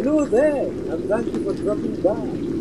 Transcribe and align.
Hello 0.00 0.24
there, 0.24 0.68
and 0.68 1.08
thank 1.08 1.26
you 1.26 1.42
for 1.42 1.54
dropping 1.54 2.00
by. 2.00 2.14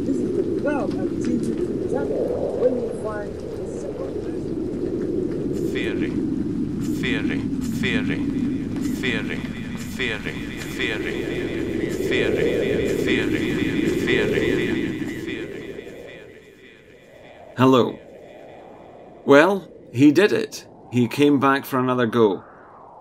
This 0.08 0.18
is 0.18 0.38
the 0.38 0.44
Cloud 0.60 0.92
and 0.96 1.24
TGT 1.24 1.92
channel, 1.92 2.58
where 2.58 2.72
you'll 2.72 2.98
find 3.04 3.32
the 3.32 3.68
second 3.78 4.14
best 4.26 5.72
theory, 5.72 6.10
theory, 6.98 7.40
theory, 7.78 8.10
theory, 8.98 9.38
theory, 9.86 11.18
theory, 12.02 12.34
theory, 13.06 13.46
theory, 14.02 14.52
theory. 15.22 15.54
Hello. 17.56 18.00
Well, 19.26 19.72
he 19.94 20.12
did 20.12 20.32
it. 20.34 20.66
He 20.92 21.08
came 21.08 21.40
back 21.40 21.66
for 21.66 21.78
another 21.78 22.08
go. 22.08 22.44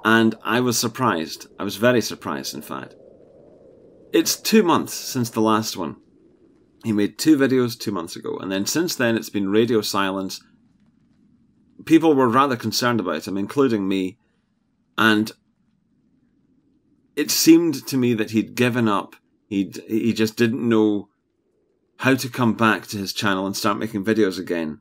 And 0.05 0.35
I 0.45 0.61
was 0.61 0.79
surprised. 0.79 1.47
I 1.59 1.65
was 1.65 1.77
very 1.77 2.03
surprised, 2.03 2.55
in 2.55 2.61
fact. 2.61 2.97
It's 4.13 4.37
two 4.37 4.63
months 4.63 4.95
since 4.95 5.31
the 5.31 5.41
last 5.41 5.77
one. 5.77 5.97
He 6.85 6.93
made 6.93 7.19
two 7.19 7.37
videos 7.37 7.79
two 7.79 7.91
months 7.91 8.17
ago, 8.17 8.37
and 8.39 8.51
then 8.51 8.67
since 8.67 8.95
then 8.95 9.17
it's 9.17 9.31
been 9.31 9.51
radio 9.51 9.81
silence. 9.81 10.43
People 11.85 12.15
were 12.15 12.29
rather 12.29 12.57
concerned 12.57 13.01
about 13.01 13.27
him, 13.27 13.37
including 13.37 13.89
me, 13.89 14.19
and 14.97 15.33
it 17.17 17.31
seemed 17.31 17.87
to 17.89 17.97
me 17.97 18.15
that 18.15 18.31
he'd 18.31 18.55
given 18.55 18.89
up. 18.89 19.17
He'd, 19.49 19.83
he 19.89 20.13
just 20.13 20.37
didn't 20.37 20.69
know 20.69 21.09
how 21.99 22.15
to 22.15 22.29
come 22.29 22.55
back 22.55 22.87
to 22.89 22.99
his 22.99 23.13
channel 23.13 23.47
and 23.47 23.57
start 23.57 23.79
making 23.79 24.05
videos 24.05 24.39
again 24.39 24.81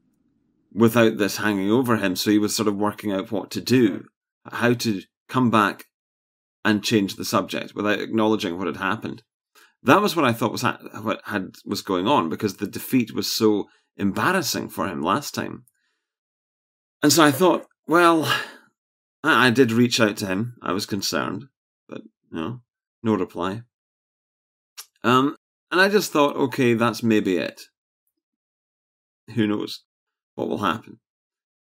without 0.74 1.18
this 1.18 1.38
hanging 1.38 1.72
over 1.72 1.98
him. 1.98 2.16
So 2.16 2.30
he 2.30 2.40
was 2.40 2.56
sort 2.56 2.68
of 2.68 2.76
working 2.76 3.12
out 3.12 3.32
what 3.32 3.50
to 3.52 3.62
do, 3.62 4.06
how 4.46 4.74
to 4.74 5.02
come 5.28 5.50
back 5.50 5.86
and 6.66 6.84
change 6.84 7.16
the 7.16 7.24
subject 7.24 7.76
without 7.76 8.02
acknowledging 8.02 8.58
what 8.58 8.66
had 8.68 8.78
happened. 8.78 9.22
That 9.84 10.02
was 10.02 10.16
what 10.16 10.26
I 10.26 10.34
thought 10.34 10.52
was 10.52 10.64
ha- 10.64 10.80
what 11.02 11.22
had 11.26 11.56
was 11.64 11.84
going 11.84 12.08
on 12.08 12.28
because 12.28 12.58
the 12.58 12.68
defeat 12.68 13.14
was 13.14 13.32
so 13.32 13.70
embarrassing 13.98 14.70
for 14.70 14.88
him 14.88 15.02
last 15.02 15.36
time. 15.36 15.66
And 17.04 17.14
so 17.14 17.24
I 17.24 17.32
thought, 17.32 17.68
well, 17.88 18.26
I, 19.24 19.48
I 19.48 19.50
did 19.52 19.72
reach 19.72 20.00
out 20.00 20.18
to 20.18 20.26
him. 20.26 20.56
I 20.64 20.74
was 20.74 20.88
concerned, 20.88 21.46
but 21.88 22.02
no, 22.32 22.62
no 23.04 23.14
reply. 23.14 23.62
Um, 25.04 25.36
and 25.72 25.80
I 25.80 25.88
just 25.88 26.12
thought, 26.12 26.36
okay, 26.36 26.74
that's 26.74 27.04
maybe 27.04 27.38
it. 27.38 27.62
Who 29.36 29.46
knows 29.46 29.84
what 30.34 30.50
will 30.50 30.58
happen? 30.58 31.00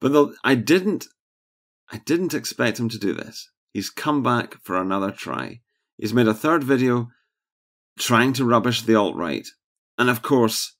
But 0.00 0.12
the, 0.12 0.34
I 0.42 0.56
didn't, 0.56 1.06
I 1.92 1.98
didn't 1.98 2.34
expect 2.34 2.80
him 2.80 2.88
to 2.88 2.98
do 2.98 3.12
this. 3.14 3.50
He's 3.72 3.90
come 3.90 4.22
back 4.22 4.60
for 4.62 4.76
another 4.76 5.10
try. 5.10 5.60
He's 5.96 6.14
made 6.14 6.26
a 6.26 6.34
third 6.34 6.64
video 6.64 7.08
trying 7.98 8.32
to 8.34 8.44
rubbish 8.44 8.82
the 8.82 8.94
alt 8.94 9.16
right, 9.16 9.46
and 9.98 10.08
of 10.08 10.22
course, 10.22 10.76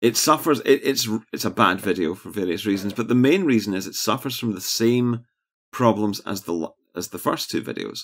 it 0.00 0.16
suffers. 0.16 0.60
It, 0.60 0.80
it's 0.84 1.08
it's 1.32 1.44
a 1.44 1.50
bad 1.50 1.80
video 1.80 2.14
for 2.14 2.30
various 2.30 2.66
reasons, 2.66 2.92
but 2.92 3.08
the 3.08 3.14
main 3.14 3.44
reason 3.44 3.74
is 3.74 3.86
it 3.86 3.94
suffers 3.94 4.38
from 4.38 4.52
the 4.52 4.60
same 4.60 5.24
problems 5.72 6.20
as 6.20 6.42
the 6.42 6.68
as 6.94 7.08
the 7.08 7.18
first 7.18 7.50
two 7.50 7.62
videos. 7.62 8.00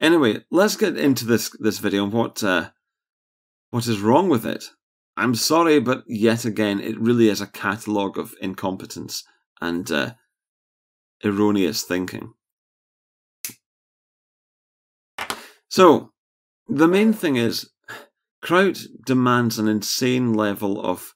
Anyway, 0.00 0.44
let's 0.50 0.76
get 0.76 0.96
into 0.96 1.24
this 1.24 1.50
this 1.60 1.78
video 1.78 2.04
and 2.04 2.12
what 2.12 2.42
uh, 2.42 2.70
what 3.70 3.86
is 3.86 4.00
wrong 4.00 4.28
with 4.28 4.44
it. 4.44 4.64
I'm 5.16 5.34
sorry, 5.34 5.80
but 5.80 6.04
yet 6.06 6.44
again, 6.44 6.80
it 6.80 6.98
really 6.98 7.28
is 7.28 7.40
a 7.40 7.46
catalogue 7.46 8.18
of 8.18 8.34
incompetence 8.40 9.22
and 9.60 9.90
uh, 9.90 10.12
erroneous 11.24 11.82
thinking. 11.82 12.32
So, 15.70 16.10
the 16.68 16.88
main 16.88 17.12
thing 17.12 17.36
is, 17.36 17.70
Kraut 18.42 18.80
demands 19.06 19.58
an 19.58 19.68
insane 19.68 20.34
level 20.34 20.84
of 20.84 21.14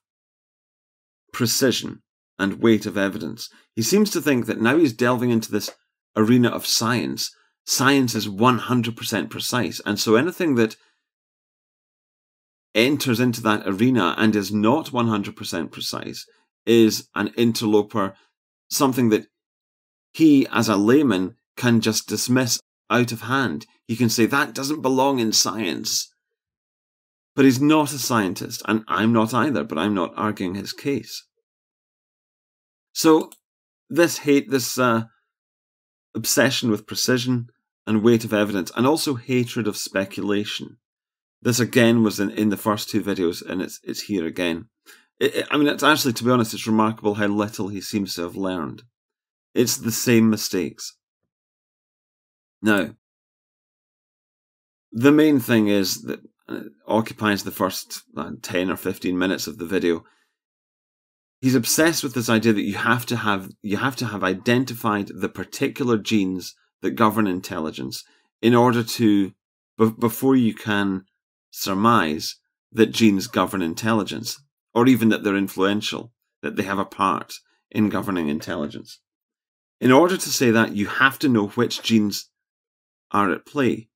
precision 1.33 2.03
and 2.39 2.63
weight 2.63 2.87
of 2.87 2.97
evidence. 2.97 3.51
He 3.75 3.83
seems 3.83 4.11
to 4.11 4.21
think 4.21 4.47
that 4.47 4.61
now 4.61 4.77
he's 4.77 4.93
delving 4.93 5.31
into 5.31 5.51
this 5.51 5.71
arena 6.17 6.49
of 6.49 6.67
science, 6.67 7.35
science 7.67 8.15
is 8.15 8.29
100% 8.29 9.31
precise. 9.31 9.81
And 9.85 9.99
so 9.99 10.15
anything 10.15 10.55
that 10.55 10.77
enters 12.75 13.19
into 13.19 13.41
that 13.43 13.67
arena 13.67 14.15
and 14.19 14.37
is 14.37 14.53
not 14.53 14.87
100% 14.87 15.73
precise 15.73 16.27
is 16.67 17.09
an 17.15 17.33
interloper, 17.37 18.15
something 18.71 19.09
that 19.09 19.27
he, 20.13 20.47
as 20.53 20.69
a 20.69 20.77
layman, 20.77 21.37
can 21.57 21.81
just 21.81 22.09
dismiss 22.09 22.61
out 22.89 23.11
of 23.11 23.23
hand. 23.23 23.67
He 23.87 23.97
can 23.97 24.09
say, 24.09 24.27
that 24.27 24.55
doesn't 24.55 24.83
belong 24.83 25.19
in 25.19 25.33
science. 25.33 26.13
But 27.37 27.45
he's 27.45 27.61
not 27.61 27.93
a 27.93 27.99
scientist, 27.99 28.63
and 28.67 28.85
I'm 28.89 29.13
not 29.13 29.35
either, 29.35 29.65
but 29.65 29.79
I'm 29.79 29.95
not 29.95 30.15
arguing 30.17 30.55
his 30.55 30.73
case. 30.73 31.25
So, 32.93 33.31
this 33.91 34.19
hate, 34.19 34.51
this 34.51 34.79
uh, 34.79 35.05
obsession 36.15 36.71
with 36.71 36.87
precision 36.87 37.49
and 37.87 38.03
weight 38.03 38.25
of 38.25 38.33
evidence, 38.33 38.71
and 38.77 38.87
also 38.87 39.15
hatred 39.15 39.67
of 39.67 39.77
speculation. 39.77 40.79
This 41.43 41.61
again 41.61 42.03
was 42.03 42.21
in, 42.21 42.31
in 42.31 42.49
the 42.49 42.57
first 42.57 42.89
two 42.89 43.03
videos, 43.03 43.45
and 43.45 43.61
it's 43.61 43.81
it's 43.83 44.03
here 44.03 44.27
again. 44.27 44.69
It, 45.21 45.35
it, 45.35 45.47
I 45.51 45.57
mean, 45.57 45.69
it's 45.69 45.83
actually, 45.83 46.15
to 46.15 46.25
be 46.25 46.31
honest, 46.31 46.55
it's 46.55 46.67
remarkable 46.67 47.15
how 47.15 47.27
little 47.27 47.69
he 47.69 47.81
seems 47.81 48.15
to 48.15 48.23
have 48.23 48.37
learned. 48.37 48.85
It's 49.55 49.77
the 49.77 49.93
same 49.93 50.31
mistakes. 50.31 50.97
Now, 52.63 52.95
the 54.95 55.13
main 55.13 55.41
thing 55.41 55.67
is 55.67 56.03
that 56.03 56.21
uh, 56.49 56.61
occupies 56.87 57.43
the 57.43 57.51
first 57.51 58.03
uh, 58.17 58.31
10 58.41 58.71
or 58.71 58.77
15 58.77 59.19
minutes 59.19 59.49
of 59.49 59.59
the 59.59 59.67
video. 59.67 60.05
He's 61.41 61.57
obsessed 61.57 62.05
with 62.05 62.15
this 62.15 62.31
idea 62.31 62.53
that 62.53 62.63
you 62.63 62.77
have 62.77 63.05
to 63.07 63.17
have 63.17 63.51
you 63.61 63.77
have 63.77 63.97
to 63.97 64.07
have 64.07 64.23
identified 64.23 65.09
the 65.09 65.29
particular 65.29 65.99
genes 65.99 66.55
that 66.81 66.93
govern 66.93 67.27
intelligence 67.27 68.05
in 68.41 68.55
order 68.55 68.83
to 68.83 69.33
b- 69.77 69.93
before 69.99 70.37
you 70.37 70.55
can 70.55 71.05
surmise 71.51 72.37
that 72.73 72.93
genes 72.93 73.27
govern 73.27 73.63
intelligence 73.63 74.41
or 74.75 74.87
even 74.87 75.09
that 75.09 75.25
they're 75.25 75.37
influential 75.37 76.13
that 76.43 76.57
they 76.57 76.63
have 76.63 76.79
a 76.79 76.85
part 76.85 77.35
in 77.71 77.89
governing 77.89 78.29
intelligence. 78.29 79.01
In 79.81 79.91
order 79.91 80.17
to 80.17 80.29
say 80.29 80.51
that, 80.53 80.77
you 80.77 80.87
have 80.87 81.19
to 81.19 81.29
know 81.29 81.49
which 81.49 81.83
genes 81.83 82.31
are 83.11 83.31
at 83.33 83.45
play. 83.45 83.89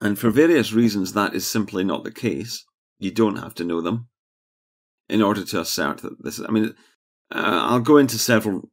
And 0.00 0.18
for 0.18 0.30
various 0.30 0.72
reasons, 0.72 1.12
that 1.12 1.34
is 1.34 1.50
simply 1.50 1.84
not 1.84 2.04
the 2.04 2.12
case. 2.12 2.64
You 2.98 3.10
don't 3.10 3.36
have 3.36 3.54
to 3.56 3.64
know 3.64 3.80
them 3.80 4.08
in 5.08 5.22
order 5.22 5.44
to 5.44 5.60
assert 5.60 5.98
that 5.98 6.22
this 6.22 6.38
is. 6.38 6.46
I 6.46 6.52
mean, 6.52 6.74
uh, 7.34 7.66
I'll 7.68 7.80
go 7.80 7.96
into 7.96 8.18
several 8.18 8.70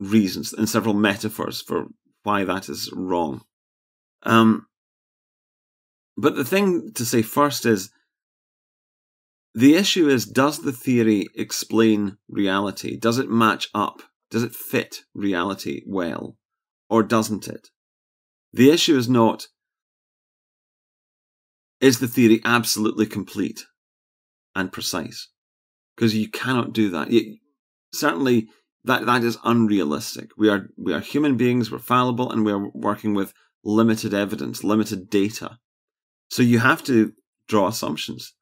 reasons 0.00 0.52
and 0.52 0.68
several 0.68 0.94
metaphors 0.94 1.60
for 1.60 1.86
why 2.22 2.44
that 2.44 2.68
is 2.68 2.90
wrong. 2.92 3.42
Um, 4.22 4.66
but 6.16 6.36
the 6.36 6.44
thing 6.44 6.92
to 6.94 7.04
say 7.04 7.22
first 7.22 7.66
is 7.66 7.90
the 9.54 9.76
issue 9.76 10.08
is 10.08 10.26
does 10.26 10.62
the 10.62 10.72
theory 10.72 11.26
explain 11.36 12.16
reality? 12.28 12.96
Does 12.96 13.18
it 13.18 13.30
match 13.30 13.68
up? 13.74 14.02
Does 14.30 14.42
it 14.42 14.54
fit 14.54 15.00
reality 15.14 15.82
well? 15.86 16.36
Or 16.88 17.02
doesn't 17.02 17.46
it? 17.46 17.68
The 18.52 18.70
issue 18.70 18.96
is 18.96 19.08
not 19.08 19.46
is 21.80 21.98
the 21.98 22.08
theory 22.08 22.40
absolutely 22.44 23.06
complete 23.06 23.64
and 24.54 24.72
precise? 24.72 25.28
Because 25.96 26.14
you 26.14 26.28
cannot 26.28 26.72
do 26.72 26.90
that. 26.90 27.10
You, 27.10 27.36
certainly, 27.92 28.48
that, 28.84 29.06
that 29.06 29.24
is 29.24 29.38
unrealistic. 29.44 30.30
We 30.36 30.48
are, 30.48 30.68
we 30.76 30.92
are 30.92 31.00
human 31.00 31.36
beings, 31.36 31.70
we're 31.70 31.78
fallible, 31.78 32.30
and 32.30 32.44
we 32.44 32.52
are 32.52 32.68
working 32.74 33.14
with 33.14 33.32
limited 33.64 34.12
evidence, 34.12 34.62
limited 34.62 35.08
data. 35.08 35.58
So 36.30 36.42
you 36.42 36.58
have 36.58 36.82
to 36.84 37.12
draw 37.48 37.68
assumptions 37.68 38.34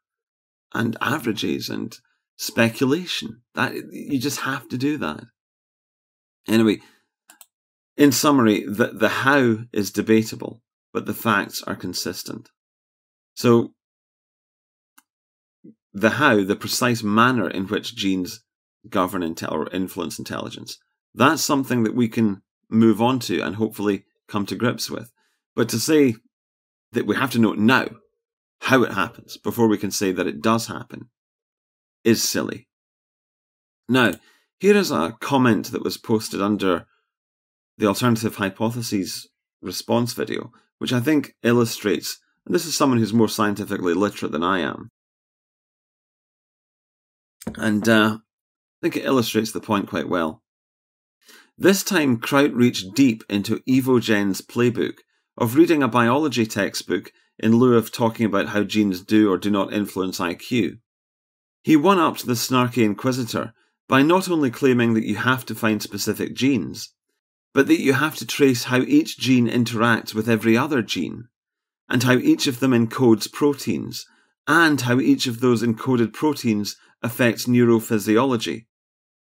and 0.75 0.97
averages 1.01 1.69
and 1.69 1.97
speculation. 2.37 3.43
That 3.55 3.75
you 3.91 4.19
just 4.19 4.41
have 4.41 4.69
to 4.71 4.79
do 4.79 4.99
that. 4.99 5.25
Anyway, 6.49 6.81
in 7.97 8.11
summary, 8.11 8.65
the, 8.67 8.89
the 8.89 9.09
how 9.09 9.59
is 9.73 9.91
debatable, 9.91 10.63
but 10.93 11.07
the 11.07 11.15
facts 11.15 11.63
are 11.63 11.77
consistent. 11.77 12.49
So, 13.35 13.75
the 15.93 16.11
how, 16.11 16.43
the 16.45 16.57
precise 16.57 17.03
manner 17.03 17.49
in 17.49 17.67
which 17.67 17.95
genes 17.95 18.43
govern 18.89 19.23
intel- 19.23 19.53
or 19.53 19.69
influence 19.71 20.19
intelligence, 20.19 20.79
that's 21.15 21.43
something 21.43 21.83
that 21.83 21.95
we 21.95 22.09
can 22.09 22.43
move 22.71 23.03
on 23.03 23.19
to 23.21 23.41
and 23.41 23.57
hopefully 23.57 24.05
come 24.29 24.47
to 24.47 24.57
grips 24.57 24.91
with. 24.91 25.13
But 25.55 25.69
to 25.71 25.79
say 25.79 26.15
that 26.93 27.07
we 27.07 27.17
have 27.17 27.31
to 27.33 27.39
know 27.39 27.53
now 27.53 27.89
how 28.63 28.83
it 28.83 28.93
happens 28.93 29.37
before 29.37 29.69
we 29.69 29.79
can 29.79 29.91
say 29.91 30.13
that 30.13 30.27
it 30.27 30.41
does 30.41 30.67
happen 30.67 31.11
is 32.05 32.27
silly. 32.27 32.69
Now, 33.89 34.13
here 34.59 34.77
is 34.77 34.91
a 34.91 35.17
comment 35.21 35.73
that 35.73 35.83
was 35.83 35.99
posted 35.99 36.41
under 36.41 36.87
the 37.77 37.87
alternative 37.87 38.37
hypotheses 38.37 39.29
response 39.61 40.13
video, 40.13 40.53
which 40.79 40.93
I 40.93 41.01
think 41.01 41.35
illustrates, 41.43 42.19
and 42.47 42.55
this 42.55 42.67
is 42.67 42.77
someone 42.77 42.99
who's 42.99 43.13
more 43.13 43.29
scientifically 43.29 43.95
literate 43.95 44.33
than 44.33 44.43
I 44.43 44.61
am. 44.61 44.89
And 47.57 47.89
uh, 47.89 48.19
I 48.19 48.79
think 48.81 48.97
it 48.97 49.05
illustrates 49.05 49.53
the 49.53 49.61
point 49.61 49.89
quite 49.89 50.09
well. 50.09 50.43
This 51.59 51.83
time, 51.85 52.17
Kraut 52.17 52.53
reached 52.53 52.95
deep 52.95 53.25
into 53.29 53.61
Evogen's 53.69 54.41
playbook 54.41 54.99
of 55.37 55.55
reading 55.55 55.83
a 55.83 55.89
biology 55.89 56.47
textbook 56.47 57.13
in 57.39 57.57
lieu 57.57 57.77
of 57.77 57.93
talking 57.93 58.27
about 58.27 58.49
how 58.49 58.65
genes 58.65 59.01
do 59.03 59.31
or 59.31 59.39
do 59.39 59.51
not 59.51 59.73
influence 59.73 60.19
IQ. 60.19 60.79
He 61.63 61.77
one 61.77 61.99
upped 61.99 62.27
the 62.27 62.33
snarky 62.33 62.85
inquisitor 62.85 63.53
by 63.89 64.03
not 64.03 64.29
only 64.29 64.51
claiming 64.51 64.95
that 64.95 65.07
you 65.07 65.17
have 65.17 65.45
to 65.47 65.55
find 65.55 65.83
specific 65.83 66.35
genes, 66.35 66.93
but 67.55 67.67
that 67.67 67.81
you 67.81 67.93
have 67.93 68.17
to 68.17 68.27
trace 68.27 68.65
how 68.65 68.81
each 68.81 69.19
gene 69.19 69.49
interacts 69.49 70.15
with 70.15 70.29
every 70.29 70.57
other 70.57 70.83
gene, 70.83 71.29
and 71.93 72.05
how 72.05 72.15
each 72.15 72.47
of 72.47 72.59
them 72.61 72.71
encodes 72.71 73.31
proteins, 73.31 74.07
and 74.49 74.81
how 74.81 74.99
each 74.99 75.27
of 75.27 75.41
those 75.41 75.63
encoded 75.63 76.15
proteins 76.15 76.75
affects 77.03 77.47
neurophysiology. 77.47 78.65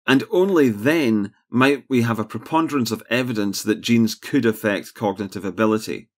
And 0.05 0.23
only 0.29 0.69
then 0.69 1.33
might 1.49 1.85
we 1.89 2.03
have 2.03 2.19
a 2.19 2.23
preponderance 2.23 2.91
of 2.91 3.01
evidence 3.09 3.63
that 3.63 3.81
genes 3.81 4.13
could 4.13 4.45
affect 4.45 4.93
cognitive 4.93 5.43
ability. 5.43 6.11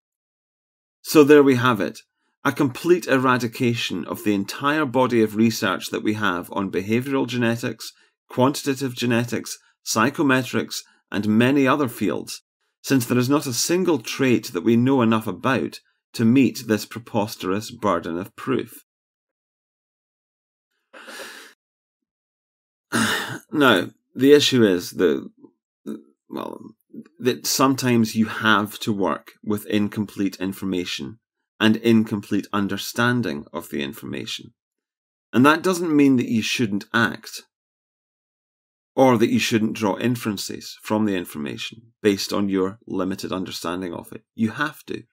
So 1.01 1.23
there 1.23 1.41
we 1.41 1.55
have 1.55 1.79
it 1.79 1.99
a 2.45 2.51
complete 2.51 3.07
eradication 3.07 4.03
of 4.03 4.25
the 4.25 4.33
entire 4.33 4.85
body 4.85 5.23
of 5.23 5.37
research 5.37 5.91
that 5.91 6.03
we 6.03 6.15
have 6.15 6.51
on 6.51 6.69
behavioral 6.69 7.25
genetics, 7.25 7.93
quantitative 8.29 8.93
genetics, 8.93 9.57
psychometrics, 9.85 10.79
and 11.09 11.25
many 11.25 11.65
other 11.65 11.87
fields, 11.87 12.41
since 12.81 13.05
there 13.05 13.17
is 13.17 13.29
not 13.29 13.45
a 13.45 13.53
single 13.53 13.97
trait 13.97 14.51
that 14.51 14.65
we 14.65 14.75
know 14.75 15.01
enough 15.01 15.25
about 15.25 15.79
to 16.13 16.25
meet 16.25 16.63
this 16.67 16.85
preposterous 16.85 17.71
burden 17.71 18.17
of 18.17 18.35
proof. 18.35 18.83
now, 23.51 23.89
the 24.15 24.33
issue 24.33 24.63
is 24.63 24.91
that, 24.91 25.29
well, 26.29 26.59
that 27.19 27.47
sometimes 27.47 28.15
you 28.15 28.25
have 28.27 28.79
to 28.79 28.93
work 28.93 29.31
with 29.43 29.65
incomplete 29.65 30.35
information 30.37 31.19
and 31.59 31.77
incomplete 31.77 32.47
understanding 32.53 33.45
of 33.51 33.69
the 33.69 33.81
information. 33.81 34.53
And 35.31 35.45
that 35.45 35.63
doesn't 35.63 35.95
mean 35.95 36.17
that 36.17 36.29
you 36.29 36.41
shouldn't 36.41 36.85
act 36.93 37.43
or 38.95 39.17
that 39.17 39.31
you 39.31 39.39
shouldn't 39.39 39.73
draw 39.73 39.97
inferences 39.97 40.77
from 40.83 41.05
the 41.05 41.15
information 41.15 41.93
based 42.01 42.31
on 42.31 42.49
your 42.49 42.77
limited 42.85 43.31
understanding 43.31 43.93
of 43.93 44.11
it. 44.13 44.23
You 44.35 44.51
have 44.51 44.83
to. 44.85 45.03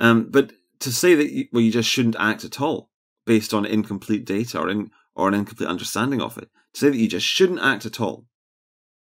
Um, 0.00 0.30
but 0.30 0.52
to 0.80 0.90
say 0.90 1.14
that 1.14 1.30
you, 1.30 1.46
well, 1.52 1.62
you 1.62 1.70
just 1.70 1.88
shouldn't 1.88 2.16
act 2.18 2.44
at 2.44 2.60
all 2.60 2.90
based 3.26 3.54
on 3.54 3.64
incomplete 3.66 4.24
data 4.24 4.58
or, 4.58 4.68
in, 4.68 4.90
or 5.14 5.28
an 5.28 5.34
incomplete 5.34 5.68
understanding 5.68 6.20
of 6.20 6.38
it, 6.38 6.48
to 6.74 6.80
say 6.80 6.88
that 6.88 6.96
you 6.96 7.08
just 7.08 7.26
shouldn't 7.26 7.60
act 7.60 7.86
at 7.86 8.00
all 8.00 8.26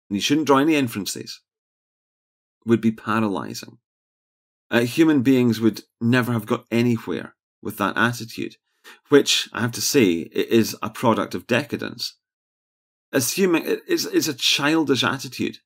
and 0.08 0.16
you 0.16 0.20
shouldn't 0.20 0.46
draw 0.46 0.58
any 0.58 0.74
inferences 0.74 1.42
would 2.64 2.80
be 2.80 2.90
paralyzing. 2.90 3.78
Uh, 4.70 4.80
human 4.80 5.22
beings 5.22 5.60
would 5.60 5.82
never 6.00 6.32
have 6.32 6.46
got 6.46 6.64
anywhere 6.70 7.36
with 7.62 7.76
that 7.78 7.96
attitude, 7.96 8.56
which 9.08 9.48
I 9.52 9.60
have 9.60 9.72
to 9.72 9.80
say 9.80 10.28
is 10.32 10.76
a 10.82 10.90
product 10.90 11.34
of 11.34 11.46
decadence. 11.46 12.16
Assuming 13.12 13.62
it's, 13.86 14.04
it's 14.06 14.26
a 14.26 14.34
childish 14.34 15.04
attitude, 15.04 15.58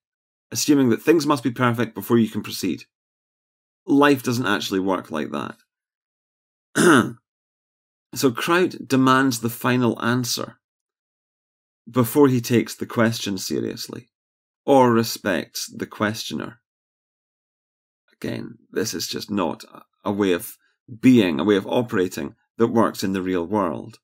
assuming 0.50 0.90
that 0.90 1.02
things 1.02 1.26
must 1.26 1.42
be 1.42 1.50
perfect 1.50 1.94
before 1.94 2.18
you 2.18 2.28
can 2.28 2.42
proceed. 2.42 2.84
Life 3.90 4.22
doesn't 4.22 4.46
actually 4.46 4.80
work 4.80 5.10
like 5.10 5.30
that. 5.32 5.56
so 8.14 8.30
Kraut 8.30 8.86
demands 8.86 9.40
the 9.40 9.50
final 9.50 10.00
answer 10.02 10.58
before 11.90 12.28
he 12.28 12.40
takes 12.40 12.74
the 12.74 12.86
question 12.86 13.36
seriously 13.36 14.08
or 14.64 14.92
respects 14.92 15.68
the 15.74 15.86
questioner 15.86 16.60
again, 18.20 18.58
this 18.70 18.94
is 18.94 19.06
just 19.06 19.30
not 19.30 19.64
a 20.04 20.12
way 20.12 20.32
of 20.32 20.56
being, 21.00 21.40
a 21.40 21.44
way 21.44 21.56
of 21.56 21.66
operating 21.66 22.34
that 22.58 22.68
works 22.68 23.02
in 23.02 23.12
the 23.12 23.22
real 23.22 23.46
world. 23.46 23.98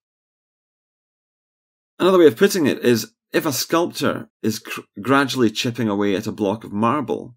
Another 1.99 2.19
way 2.19 2.27
of 2.27 2.37
putting 2.37 2.67
it 2.67 2.79
is 2.85 3.13
if 3.33 3.45
a 3.45 3.53
sculptor 3.53 4.31
is 4.43 4.59
cr- 4.59 4.81
gradually 5.01 5.51
chipping 5.51 5.89
away 5.89 6.15
at 6.15 6.27
a 6.27 6.33
block 6.33 6.65
of 6.65 6.73
marble, 6.73 7.35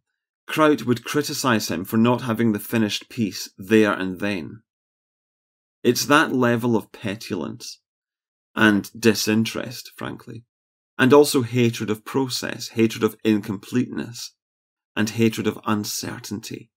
Kraut 0.49 0.83
would 0.83 1.05
criticize 1.05 1.69
him 1.69 1.85
for 1.85 1.97
not 1.97 2.23
having 2.23 2.51
the 2.51 2.59
finished 2.59 3.07
piece 3.07 3.51
there 3.55 3.93
and 3.93 4.19
then. 4.19 4.63
It's 5.83 6.05
that 6.07 6.33
level 6.33 6.75
of 6.75 6.91
petulance 6.91 7.79
and 8.55 8.89
disinterest, 8.99 9.91
frankly, 9.95 10.45
and 10.97 11.13
also 11.13 11.43
hatred 11.43 11.91
of 11.91 12.03
process, 12.03 12.69
hatred 12.69 13.03
of 13.03 13.15
incompleteness, 13.23 14.33
and 14.95 15.11
hatred 15.11 15.45
of 15.45 15.59
uncertainty. 15.67 16.71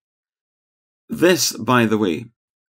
This, 1.09 1.57
by 1.57 1.87
the 1.87 1.99
way, 1.99 2.27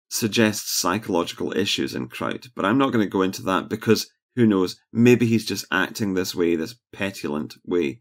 suggests 0.09 0.71
psychological 0.73 1.55
issues 1.55 1.95
in 1.95 2.09
Kraut, 2.09 2.49
but 2.57 2.65
I'm 2.65 2.79
not 2.79 2.91
going 2.91 3.05
to 3.05 3.11
go 3.11 3.21
into 3.21 3.43
that 3.43 3.69
because 3.69 4.11
who 4.35 4.47
knows, 4.47 4.81
maybe 4.95 5.27
he's 5.27 5.45
just 5.45 5.67
acting 5.71 6.15
this 6.15 6.35
way, 6.35 6.57
this 6.57 6.75
petulant 6.91 7.55
way, 7.67 8.01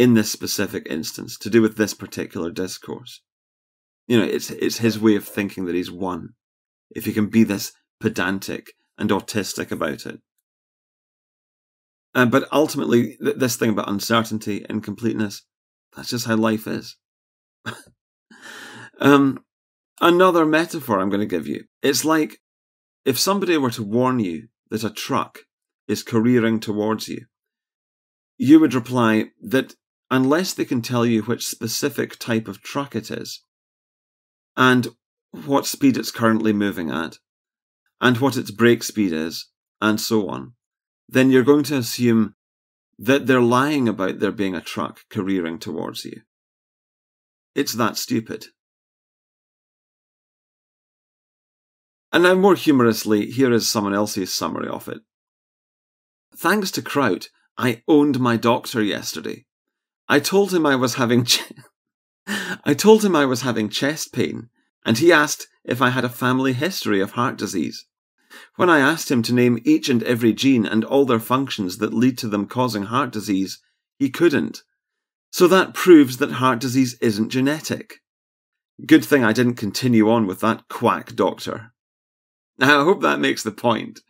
in 0.00 0.14
this 0.14 0.32
specific 0.32 0.86
instance, 0.88 1.36
to 1.36 1.50
do 1.50 1.60
with 1.60 1.76
this 1.76 1.92
particular 1.92 2.50
discourse. 2.50 3.20
You 4.08 4.18
know, 4.18 4.24
it's, 4.24 4.50
it's 4.50 4.78
his 4.78 4.98
way 4.98 5.14
of 5.14 5.28
thinking 5.28 5.66
that 5.66 5.74
he's 5.74 5.90
won, 5.90 6.30
if 6.90 7.04
he 7.04 7.12
can 7.12 7.26
be 7.26 7.44
this 7.44 7.72
pedantic 8.00 8.72
and 8.96 9.10
autistic 9.10 9.70
about 9.70 10.06
it. 10.06 10.20
Uh, 12.14 12.24
but 12.24 12.48
ultimately, 12.50 13.18
th- 13.22 13.36
this 13.36 13.56
thing 13.56 13.68
about 13.68 13.90
uncertainty, 13.90 14.64
incompleteness, 14.70 15.42
that's 15.94 16.08
just 16.08 16.26
how 16.26 16.36
life 16.36 16.66
is. 16.66 16.96
um, 19.02 19.44
another 20.00 20.46
metaphor 20.46 20.98
I'm 20.98 21.10
going 21.10 21.20
to 21.20 21.26
give 21.26 21.46
you. 21.46 21.64
It's 21.82 22.06
like 22.06 22.38
if 23.04 23.18
somebody 23.18 23.58
were 23.58 23.70
to 23.72 23.82
warn 23.82 24.18
you 24.18 24.48
that 24.70 24.82
a 24.82 24.88
truck 24.88 25.40
is 25.88 26.02
careering 26.02 26.58
towards 26.58 27.06
you, 27.06 27.26
you 28.38 28.58
would 28.58 28.72
reply 28.72 29.26
that 29.42 29.74
unless 30.10 30.52
they 30.54 30.64
can 30.64 30.82
tell 30.82 31.06
you 31.06 31.22
which 31.22 31.46
specific 31.46 32.18
type 32.18 32.48
of 32.48 32.62
truck 32.62 32.96
it 32.96 33.10
is, 33.10 33.42
and 34.56 34.88
what 35.30 35.66
speed 35.66 35.96
it's 35.96 36.10
currently 36.10 36.52
moving 36.52 36.90
at, 36.90 37.18
and 38.00 38.18
what 38.18 38.36
its 38.36 38.50
brake 38.50 38.82
speed 38.82 39.12
is, 39.12 39.48
and 39.80 40.00
so 40.00 40.28
on, 40.28 40.54
then 41.08 41.30
you're 41.30 41.44
going 41.44 41.64
to 41.64 41.76
assume 41.76 42.34
that 42.98 43.26
they're 43.26 43.40
lying 43.40 43.88
about 43.88 44.18
there 44.18 44.32
being 44.32 44.54
a 44.54 44.60
truck 44.60 45.00
careering 45.10 45.58
towards 45.58 46.04
you. 46.04 46.22
It's 47.54 47.72
that 47.74 47.96
stupid. 47.96 48.46
And 52.12 52.24
now, 52.24 52.34
more 52.34 52.56
humorously, 52.56 53.30
here 53.30 53.52
is 53.52 53.70
someone 53.70 53.94
else's 53.94 54.34
summary 54.34 54.68
of 54.68 54.88
it. 54.88 55.00
Thanks 56.36 56.70
to 56.72 56.82
Kraut, 56.82 57.28
I 57.56 57.82
owned 57.86 58.18
my 58.18 58.36
doctor 58.36 58.82
yesterday. 58.82 59.46
I 60.10 60.18
told 60.18 60.52
him 60.52 60.66
I 60.66 60.74
was 60.74 60.96
having 60.96 61.24
ch- 61.24 61.52
I 62.64 62.74
told 62.74 63.04
him 63.04 63.14
I 63.14 63.26
was 63.26 63.42
having 63.42 63.68
chest 63.68 64.12
pain, 64.12 64.48
and 64.84 64.98
he 64.98 65.12
asked 65.12 65.46
if 65.64 65.80
I 65.80 65.90
had 65.90 66.04
a 66.04 66.08
family 66.08 66.52
history 66.52 67.00
of 67.00 67.12
heart 67.12 67.38
disease. 67.38 67.86
When 68.56 68.68
I 68.68 68.80
asked 68.80 69.08
him 69.08 69.22
to 69.22 69.32
name 69.32 69.60
each 69.64 69.88
and 69.88 70.02
every 70.02 70.32
gene 70.32 70.66
and 70.66 70.84
all 70.84 71.04
their 71.04 71.20
functions 71.20 71.78
that 71.78 71.94
lead 71.94 72.18
to 72.18 72.28
them 72.28 72.46
causing 72.46 72.84
heart 72.84 73.12
disease, 73.12 73.60
he 74.00 74.10
couldn't. 74.10 74.64
So 75.30 75.46
that 75.46 75.74
proves 75.74 76.16
that 76.16 76.32
heart 76.32 76.58
disease 76.58 76.98
isn't 77.00 77.28
genetic. 77.30 78.00
Good 78.84 79.04
thing 79.04 79.22
I 79.22 79.32
didn't 79.32 79.54
continue 79.54 80.10
on 80.10 80.26
with 80.26 80.40
that 80.40 80.68
quack 80.68 81.14
doctor. 81.14 81.72
Now, 82.58 82.80
I 82.80 82.84
hope 82.84 83.02
that 83.02 83.20
makes 83.20 83.44
the 83.44 83.52
point. 83.52 84.00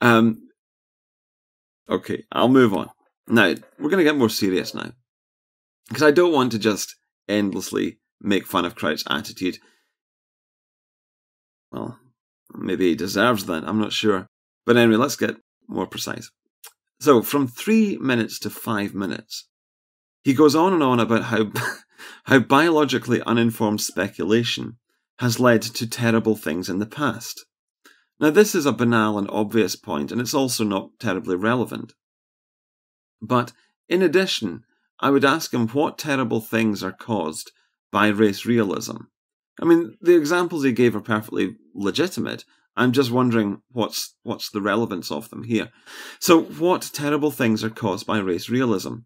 Um, 0.00 0.48
okay, 1.88 2.24
I'll 2.30 2.48
move 2.48 2.72
on. 2.72 2.90
Now, 3.26 3.54
we're 3.80 3.90
going 3.90 3.98
to 3.98 4.10
get 4.10 4.16
more 4.16 4.28
serious 4.28 4.74
now. 4.74 4.92
Because 5.90 6.02
I 6.02 6.10
don't 6.10 6.32
want 6.32 6.52
to 6.52 6.58
just 6.58 6.96
endlessly 7.28 7.98
make 8.22 8.46
fun 8.46 8.64
of 8.64 8.74
Kraut's 8.74 9.04
attitude. 9.10 9.58
Well, 11.70 12.00
Maybe 12.54 12.88
he 12.88 12.94
deserves 12.94 13.46
that, 13.46 13.64
I'm 13.64 13.78
not 13.78 13.92
sure. 13.92 14.26
But 14.66 14.76
anyway, 14.76 14.96
let's 14.96 15.16
get 15.16 15.36
more 15.68 15.86
precise. 15.86 16.30
So, 17.00 17.22
from 17.22 17.46
three 17.46 17.96
minutes 17.98 18.38
to 18.40 18.50
five 18.50 18.94
minutes, 18.94 19.48
he 20.22 20.34
goes 20.34 20.54
on 20.54 20.72
and 20.72 20.82
on 20.82 21.00
about 21.00 21.24
how, 21.24 21.50
how 22.24 22.40
biologically 22.40 23.22
uninformed 23.22 23.80
speculation 23.80 24.76
has 25.18 25.40
led 25.40 25.62
to 25.62 25.86
terrible 25.86 26.36
things 26.36 26.68
in 26.68 26.78
the 26.78 26.86
past. 26.86 27.44
Now, 28.18 28.30
this 28.30 28.54
is 28.54 28.66
a 28.66 28.72
banal 28.72 29.18
and 29.18 29.28
obvious 29.30 29.76
point, 29.76 30.12
and 30.12 30.20
it's 30.20 30.34
also 30.34 30.64
not 30.64 30.90
terribly 30.98 31.36
relevant. 31.36 31.94
But 33.22 33.52
in 33.88 34.02
addition, 34.02 34.64
I 35.00 35.10
would 35.10 35.24
ask 35.24 35.52
him 35.52 35.68
what 35.68 35.98
terrible 35.98 36.40
things 36.40 36.84
are 36.84 36.92
caused 36.92 37.52
by 37.90 38.08
race 38.08 38.44
realism, 38.46 38.98
I 39.60 39.66
mean, 39.66 39.98
the 40.00 40.16
examples 40.16 40.64
he 40.64 40.72
gave 40.72 40.96
are 40.96 41.00
perfectly 41.00 41.56
legitimate. 41.74 42.44
I'm 42.76 42.92
just 42.92 43.10
wondering 43.10 43.60
what's 43.70 44.14
what's 44.22 44.50
the 44.50 44.62
relevance 44.62 45.10
of 45.10 45.28
them 45.28 45.44
here. 45.44 45.70
So, 46.18 46.42
what 46.42 46.90
terrible 46.94 47.30
things 47.30 47.62
are 47.62 47.70
caused 47.70 48.06
by 48.06 48.18
race 48.18 48.48
realism? 48.48 49.00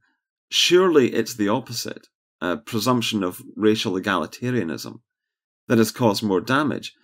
Surely 0.51 1.13
it's 1.13 1.35
the 1.35 1.49
opposite, 1.49 2.07
a 2.41 2.57
presumption 2.57 3.25
of 3.25 3.43
racial 3.57 3.95
egalitarianism, 3.95 5.01
that 5.67 5.79
has 5.79 5.91
caused 5.91 6.23
more 6.23 6.41
damage. 6.41 6.95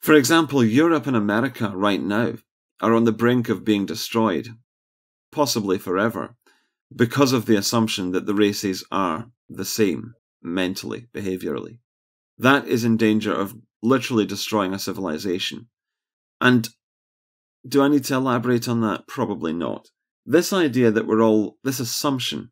For 0.00 0.14
example, 0.14 0.62
Europe 0.62 1.06
and 1.06 1.16
America 1.16 1.72
right 1.74 2.02
now 2.02 2.34
are 2.82 2.92
on 2.92 3.04
the 3.04 3.12
brink 3.12 3.48
of 3.48 3.64
being 3.64 3.86
destroyed, 3.86 4.48
possibly 5.30 5.78
forever, 5.78 6.36
because 6.94 7.32
of 7.32 7.46
the 7.46 7.56
assumption 7.56 8.12
that 8.12 8.26
the 8.26 8.34
races 8.34 8.84
are 8.90 9.30
the 9.48 9.64
same 9.64 10.14
mentally, 10.42 11.06
behaviorally. 11.14 11.78
That 12.38 12.66
is 12.66 12.84
in 12.84 12.96
danger 12.96 13.32
of 13.32 13.54
literally 13.82 14.26
destroying 14.26 14.74
a 14.74 14.78
civilization. 14.78 15.68
And 16.40 16.68
do 17.66 17.82
I 17.82 17.88
need 17.88 18.04
to 18.04 18.14
elaborate 18.14 18.68
on 18.68 18.80
that? 18.80 19.06
Probably 19.06 19.52
not. 19.52 19.88
This 20.24 20.52
idea 20.52 20.90
that 20.90 21.06
we're 21.06 21.22
all, 21.22 21.58
this 21.64 21.80
assumption 21.80 22.50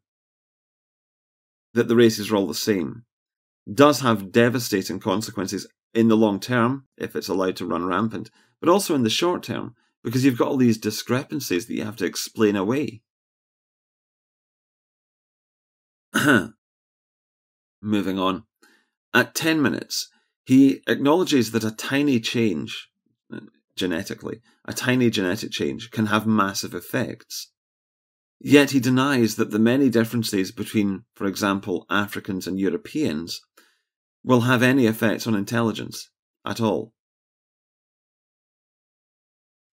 that 1.75 1.89
the 1.89 1.97
races 1.97 2.31
are 2.31 2.37
all 2.37 2.47
the 2.47 2.55
same, 2.55 3.05
does 3.73 4.01
have 4.01 4.33
devastating 4.33 4.99
consequences 4.99 5.67
in 5.95 6.09
the 6.09 6.17
long 6.17 6.41
term, 6.41 6.87
if 6.97 7.17
it's 7.17 7.29
allowed 7.29 7.57
to 7.57 7.67
run 7.67 7.85
rampant, 7.85 8.31
but 8.61 8.69
also 8.69 8.95
in 8.95 9.03
the 9.03 9.11
short 9.11 9.43
term, 9.43 9.75
because 10.03 10.25
you've 10.25 10.39
got 10.39 10.49
all 10.49 10.57
these 10.57 10.79
discrepancies 10.79 11.67
that 11.67 11.75
you 11.75 11.85
have 11.85 11.97
to 11.97 12.07
explain 12.07 12.57
away. 12.57 13.03
Moving 17.83 18.19
on. 18.19 18.45
At 19.15 19.35
10 19.35 19.63
minutes, 19.63 20.09
he 20.45 20.83
acknowledges 20.87 21.51
that 21.53 21.65
a 21.65 21.71
tiny 21.71 22.21
change, 22.21 22.89
uh, 23.33 23.41
genetically, 23.77 24.41
a 24.65 24.73
tiny 24.73 25.11
genetic 25.11 25.51
change 25.51 25.91
can 25.91 26.07
have 26.07 26.27
massive 26.27 26.75
effects. 26.75 27.51
Yet 28.41 28.71
he 28.71 28.81
denies 28.81 29.37
that 29.37 29.51
the 29.51 29.59
many 29.59 29.91
differences 29.91 30.53
between, 30.53 31.05
for 31.15 31.27
example, 31.27 31.87
Africans 31.91 32.47
and 32.47 32.59
Europeans 32.59 33.41
will 34.25 34.43
have 34.43 34.63
any 34.63 34.87
effects 34.87 35.27
on 35.27 35.35
intelligence 35.35 36.11
at 36.45 36.61
all. 36.61 36.93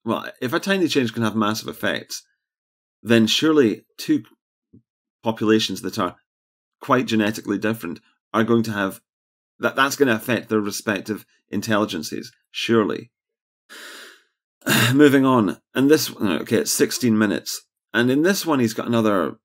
Well, 0.04 0.32
if 0.42 0.54
a 0.54 0.60
tiny 0.60 0.88
change 0.88 1.14
can 1.14 1.24
have 1.24 1.36
massive 1.36 1.68
effects, 1.68 2.24
then 3.02 3.28
surely 3.28 3.86
two 3.98 4.24
populations 5.24 5.82
that 5.82 5.98
are 5.98 6.18
quite 6.82 7.06
genetically 7.06 7.58
different 7.58 8.00
are 8.34 8.44
going 8.44 8.64
to 8.64 8.72
have 8.72 9.02
that 9.60 9.76
that's 9.76 9.96
going 9.96 10.08
to 10.08 10.16
affect 10.16 10.50
their 10.50 10.60
respective 10.60 11.26
intelligences 11.50 12.32
surely. 12.52 13.12
Moving 14.94 15.26
on. 15.26 15.58
And 15.74 15.90
this 15.90 16.16
okay 16.16 16.58
it's 16.58 16.72
16 16.72 17.18
minutes. 17.18 17.62
And 17.94 18.12
in 18.12 18.24
this 18.24 18.46
one 18.46 18.60
he's 18.60 18.74
got 18.74 18.88
another 18.88 19.38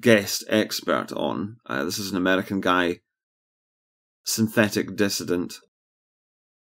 guest 0.00 0.44
expert 0.48 1.12
on. 1.12 1.56
Uh, 1.64 1.84
this 1.84 1.98
is 1.98 2.10
an 2.10 2.16
american 2.16 2.60
guy 2.60 3.00
synthetic 4.24 4.96
dissident. 4.96 5.54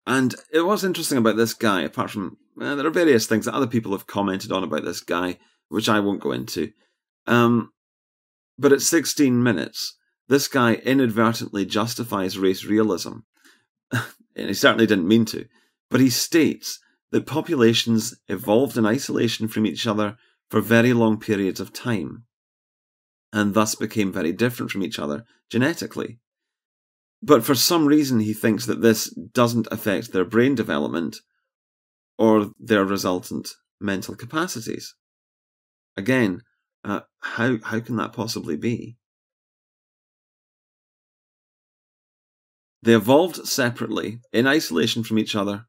And 0.07 0.35
it 0.53 0.63
was 0.63 0.85
interesting 0.85 1.19
about 1.19 1.37
this 1.37 1.55
guy 1.55 1.83
apart 1.83 2.11
from 2.11 2.39
uh, 2.61 2.75
there 2.75 2.87
are 2.87 2.91
various 2.91 3.27
things 3.27 3.47
that 3.47 3.55
other 3.55 3.67
people 3.67 3.93
have 3.93 4.07
commented 4.07 4.53
on 4.53 4.63
about 4.63 4.85
this 4.85 5.01
guy 5.01 5.39
which 5.69 5.89
i 5.89 6.01
won't 6.01 6.21
go 6.21 6.33
into. 6.33 6.73
Um, 7.27 7.72
but 8.63 8.73
at 8.73 8.81
16 8.81 9.43
minutes, 9.43 9.97
this 10.29 10.47
guy 10.47 10.75
inadvertently 10.75 11.67
justifies 11.67 12.39
race 12.39 12.65
realism. 12.65 13.19
and 13.93 14.03
he 14.37 14.55
certainly 14.55 14.87
didn't 14.87 15.09
mean 15.09 15.25
to. 15.25 15.47
But 15.91 16.01
he 16.01 16.09
states 16.09 16.79
that 17.11 17.27
populations 17.27 18.15
evolved 18.29 18.79
in 18.79 18.87
isolation 18.87 19.49
from 19.49 19.67
each 19.67 19.85
other 19.85 20.17
for 20.49 20.61
very 20.61 20.93
long 20.93 21.19
periods 21.19 21.59
of 21.59 21.73
time, 21.73 22.23
and 23.33 23.53
thus 23.53 23.75
became 23.75 24.13
very 24.13 24.33
different 24.33 24.71
from 24.71 24.85
each 24.85 24.99
other 25.01 25.25
genetically. 25.51 26.21
But 27.21 27.45
for 27.45 27.57
some 27.57 27.87
reason, 27.87 28.21
he 28.21 28.33
thinks 28.33 28.67
that 28.67 28.81
this 28.81 29.11
doesn't 29.11 29.67
affect 29.73 30.13
their 30.13 30.25
brain 30.25 30.55
development 30.55 31.17
or 32.17 32.53
their 32.61 32.85
resultant 32.85 33.55
mental 33.81 34.15
capacities. 34.15 34.95
Again, 35.97 36.43
uh, 36.85 37.01
how 37.21 37.59
how 37.63 37.81
can 37.81 37.97
that 37.97 38.13
possibly 38.13 38.57
be? 38.57 38.97
They 42.83 42.95
evolved 42.95 43.47
separately, 43.47 44.21
in 44.33 44.47
isolation 44.47 45.05
from 45.05 45.19
each 45.19 45.37
other, 45.37 45.67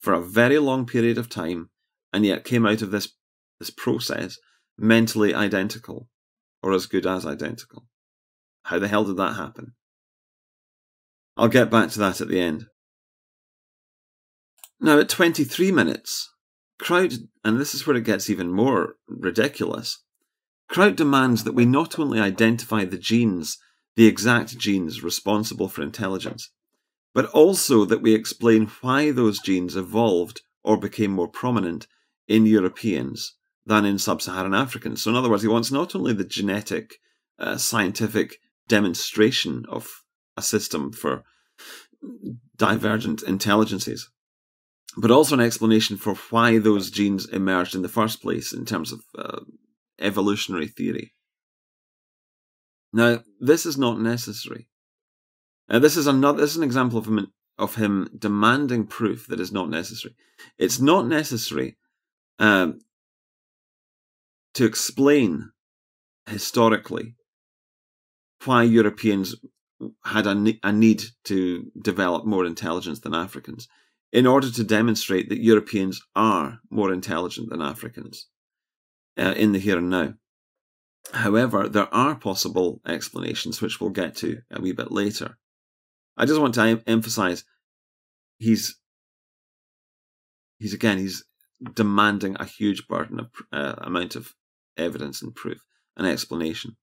for 0.00 0.14
a 0.14 0.22
very 0.22 0.58
long 0.58 0.86
period 0.86 1.18
of 1.18 1.28
time, 1.28 1.68
and 2.12 2.24
yet 2.24 2.44
came 2.44 2.64
out 2.64 2.82
of 2.82 2.90
this 2.90 3.08
this 3.58 3.70
process 3.70 4.38
mentally 4.78 5.34
identical, 5.34 6.08
or 6.62 6.72
as 6.72 6.86
good 6.86 7.06
as 7.06 7.26
identical. 7.26 7.86
How 8.64 8.78
the 8.78 8.88
hell 8.88 9.04
did 9.04 9.18
that 9.18 9.34
happen? 9.34 9.74
I'll 11.36 11.48
get 11.48 11.70
back 11.70 11.90
to 11.90 11.98
that 11.98 12.20
at 12.20 12.28
the 12.28 12.40
end. 12.40 12.66
Now, 14.80 14.98
at 14.98 15.08
23 15.08 15.72
minutes, 15.72 16.30
Kraut, 16.78 17.14
and 17.44 17.60
this 17.60 17.74
is 17.74 17.86
where 17.86 17.96
it 17.96 18.04
gets 18.04 18.28
even 18.28 18.50
more 18.50 18.96
ridiculous, 19.06 20.03
Kraut 20.68 20.96
demands 20.96 21.44
that 21.44 21.54
we 21.54 21.64
not 21.64 21.98
only 21.98 22.18
identify 22.18 22.84
the 22.84 22.98
genes, 22.98 23.58
the 23.96 24.06
exact 24.06 24.58
genes 24.58 25.02
responsible 25.02 25.68
for 25.68 25.82
intelligence, 25.82 26.50
but 27.14 27.26
also 27.26 27.84
that 27.84 28.02
we 28.02 28.14
explain 28.14 28.70
why 28.80 29.10
those 29.10 29.38
genes 29.38 29.76
evolved 29.76 30.42
or 30.62 30.76
became 30.76 31.12
more 31.12 31.28
prominent 31.28 31.86
in 32.26 32.46
Europeans 32.46 33.34
than 33.66 33.84
in 33.84 33.98
sub 33.98 34.20
Saharan 34.20 34.54
Africans. 34.54 35.02
So, 35.02 35.10
in 35.10 35.16
other 35.16 35.30
words, 35.30 35.42
he 35.42 35.48
wants 35.48 35.70
not 35.70 35.94
only 35.94 36.12
the 36.12 36.24
genetic, 36.24 36.96
uh, 37.38 37.56
scientific 37.56 38.40
demonstration 38.68 39.64
of 39.68 39.88
a 40.36 40.42
system 40.42 40.92
for 40.92 41.24
divergent 42.56 43.22
intelligences, 43.22 44.10
but 44.96 45.10
also 45.10 45.34
an 45.34 45.40
explanation 45.40 45.96
for 45.96 46.14
why 46.30 46.58
those 46.58 46.90
genes 46.90 47.26
emerged 47.26 47.74
in 47.74 47.82
the 47.82 47.88
first 47.88 48.22
place 48.22 48.52
in 48.52 48.64
terms 48.64 48.92
of 48.92 49.00
uh, 49.16 49.40
evolutionary 50.00 50.68
theory. 50.68 51.12
Now, 52.92 53.20
this 53.40 53.66
is 53.66 53.76
not 53.76 54.00
necessary. 54.00 54.68
Uh, 55.68 55.78
this 55.78 55.96
is 55.96 56.06
another. 56.06 56.40
This 56.40 56.50
is 56.50 56.58
an 56.58 56.62
example 56.62 56.98
of 56.98 57.06
him 57.06 57.32
of 57.58 57.74
him 57.76 58.08
demanding 58.16 58.86
proof 58.86 59.26
that 59.28 59.40
is 59.40 59.52
not 59.52 59.68
necessary. 59.68 60.14
It's 60.58 60.80
not 60.80 61.06
necessary 61.06 61.76
um, 62.38 62.80
to 64.54 64.64
explain 64.64 65.50
historically 66.26 67.14
why 68.44 68.62
Europeans 68.62 69.34
had 70.04 70.26
a, 70.26 70.54
a 70.62 70.72
need 70.72 71.02
to 71.24 71.70
develop 71.80 72.24
more 72.24 72.44
intelligence 72.44 73.00
than 73.00 73.14
Africans 73.14 73.68
in 74.12 74.26
order 74.26 74.50
to 74.50 74.64
demonstrate 74.64 75.28
that 75.28 75.42
Europeans 75.42 76.00
are 76.14 76.60
more 76.70 76.92
intelligent 76.92 77.50
than 77.50 77.60
Africans 77.60 78.28
uh, 79.18 79.34
in 79.36 79.52
the 79.52 79.58
here 79.58 79.78
and 79.78 79.90
now. 79.90 80.14
However, 81.12 81.68
there 81.68 81.92
are 81.94 82.14
possible 82.14 82.80
explanations, 82.86 83.60
which 83.60 83.80
we'll 83.80 83.90
get 83.90 84.16
to 84.16 84.40
a 84.50 84.60
wee 84.60 84.72
bit 84.72 84.90
later. 84.90 85.36
I 86.16 86.26
just 86.26 86.40
want 86.40 86.54
to 86.54 86.62
em- 86.62 86.82
emphasize 86.86 87.44
he's 88.38 88.78
he's 90.58 90.74
again 90.74 90.98
he's 90.98 91.24
demanding 91.74 92.36
a 92.38 92.44
huge 92.44 92.86
burden 92.88 93.20
of 93.20 93.30
uh, 93.52 93.74
amount 93.78 94.16
of 94.16 94.34
evidence 94.76 95.22
and 95.22 95.34
proof 95.34 95.58
and 95.96 96.06
explanation. 96.06 96.76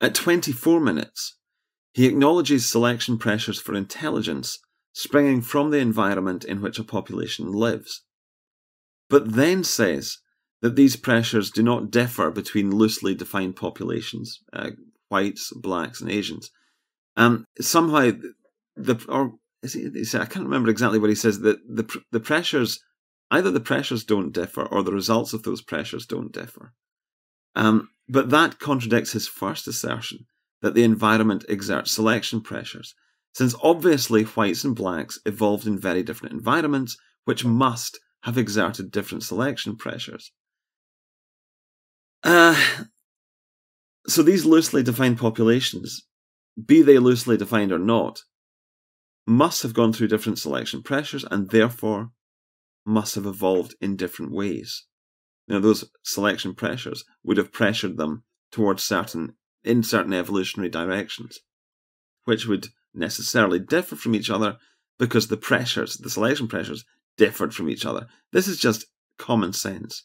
At 0.00 0.14
24 0.14 0.80
minutes, 0.80 1.38
he 1.92 2.06
acknowledges 2.06 2.66
selection 2.66 3.18
pressures 3.18 3.60
for 3.60 3.74
intelligence 3.74 4.60
springing 4.92 5.40
from 5.40 5.70
the 5.70 5.78
environment 5.78 6.44
in 6.44 6.60
which 6.60 6.78
a 6.78 6.84
population 6.84 7.52
lives, 7.52 8.04
but 9.08 9.32
then 9.34 9.64
says 9.64 10.18
that 10.60 10.76
these 10.76 10.96
pressures 10.96 11.50
do 11.50 11.62
not 11.62 11.90
differ 11.90 12.30
between 12.30 12.74
loosely 12.74 13.14
defined 13.14 13.56
populations, 13.56 14.40
uh, 14.52 14.70
whites, 15.08 15.52
blacks, 15.54 16.00
and 16.00 16.10
Asians. 16.10 16.50
Um, 17.16 17.44
somehow, 17.60 18.12
the 18.76 19.04
or 19.08 19.34
he 19.62 20.04
I 20.14 20.26
can't 20.26 20.44
remember 20.46 20.70
exactly 20.70 20.98
what 20.98 21.10
he 21.10 21.16
says 21.16 21.40
that 21.40 21.58
the 21.68 22.00
the 22.12 22.20
pressures 22.20 22.80
either 23.30 23.50
the 23.50 23.60
pressures 23.60 24.04
don't 24.04 24.32
differ 24.32 24.64
or 24.64 24.82
the 24.82 24.92
results 24.92 25.32
of 25.32 25.42
those 25.42 25.62
pressures 25.62 26.06
don't 26.06 26.32
differ. 26.32 26.72
Um, 27.54 27.90
but 28.08 28.30
that 28.30 28.58
contradicts 28.58 29.12
his 29.12 29.28
first 29.28 29.68
assertion 29.68 30.26
that 30.62 30.74
the 30.74 30.84
environment 30.84 31.44
exerts 31.48 31.92
selection 31.92 32.40
pressures, 32.40 32.94
since 33.34 33.54
obviously 33.62 34.24
whites 34.24 34.64
and 34.64 34.74
blacks 34.74 35.18
evolved 35.26 35.66
in 35.66 35.78
very 35.78 36.02
different 36.02 36.34
environments, 36.34 36.96
which 37.24 37.44
must 37.44 37.98
have 38.22 38.38
exerted 38.38 38.90
different 38.90 39.22
selection 39.22 39.76
pressures. 39.76 40.32
Uh, 42.22 42.60
so 44.06 44.22
these 44.22 44.44
loosely 44.44 44.82
defined 44.82 45.18
populations 45.18 46.04
be 46.66 46.82
they 46.82 46.98
loosely 46.98 47.36
defined 47.36 47.72
or 47.72 47.78
not, 47.78 48.22
must 49.26 49.62
have 49.62 49.74
gone 49.74 49.92
through 49.92 50.08
different 50.08 50.38
selection 50.38 50.82
pressures 50.82 51.24
and 51.30 51.50
therefore 51.50 52.10
must 52.84 53.14
have 53.14 53.26
evolved 53.26 53.74
in 53.80 53.96
different 53.96 54.32
ways. 54.32 54.86
Now, 55.46 55.60
those 55.60 55.88
selection 56.02 56.54
pressures 56.54 57.04
would 57.22 57.36
have 57.36 57.52
pressured 57.52 57.96
them 57.96 58.24
towards 58.50 58.82
certain, 58.82 59.34
in 59.62 59.82
certain 59.82 60.12
evolutionary 60.12 60.70
directions, 60.70 61.40
which 62.24 62.46
would 62.46 62.68
necessarily 62.94 63.58
differ 63.58 63.96
from 63.96 64.14
each 64.14 64.30
other 64.30 64.56
because 64.98 65.28
the 65.28 65.36
pressures, 65.36 65.96
the 65.96 66.10
selection 66.10 66.48
pressures, 66.48 66.84
differed 67.16 67.54
from 67.54 67.68
each 67.68 67.84
other. 67.84 68.06
This 68.32 68.48
is 68.48 68.58
just 68.58 68.86
common 69.18 69.52
sense. 69.52 70.04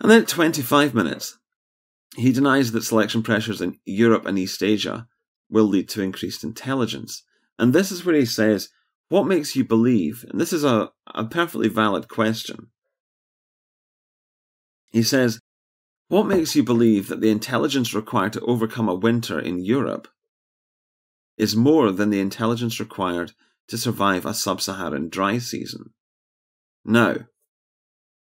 And 0.00 0.10
then 0.10 0.22
at 0.22 0.28
25 0.28 0.94
minutes, 0.94 1.38
he 2.16 2.32
denies 2.32 2.72
that 2.72 2.82
selection 2.82 3.22
pressures 3.22 3.60
in 3.60 3.78
Europe 3.84 4.26
and 4.26 4.38
East 4.38 4.62
Asia 4.62 5.06
will 5.50 5.64
lead 5.64 5.88
to 5.90 6.02
increased 6.02 6.44
intelligence. 6.44 7.22
And 7.58 7.72
this 7.72 7.90
is 7.90 8.04
where 8.04 8.14
he 8.14 8.26
says, 8.26 8.68
What 9.08 9.26
makes 9.26 9.56
you 9.56 9.64
believe? 9.64 10.24
And 10.30 10.40
this 10.40 10.52
is 10.52 10.64
a, 10.64 10.90
a 11.14 11.24
perfectly 11.24 11.68
valid 11.68 12.08
question. 12.08 12.68
He 14.90 15.02
says, 15.02 15.40
What 16.08 16.26
makes 16.26 16.54
you 16.56 16.62
believe 16.62 17.08
that 17.08 17.20
the 17.20 17.30
intelligence 17.30 17.94
required 17.94 18.32
to 18.34 18.40
overcome 18.40 18.88
a 18.88 18.94
winter 18.94 19.38
in 19.38 19.64
Europe 19.64 20.08
is 21.36 21.54
more 21.54 21.92
than 21.92 22.10
the 22.10 22.20
intelligence 22.20 22.80
required 22.80 23.32
to 23.68 23.76
survive 23.76 24.24
a 24.24 24.32
sub 24.32 24.60
Saharan 24.60 25.08
dry 25.08 25.38
season? 25.38 25.92
Now, 26.84 27.16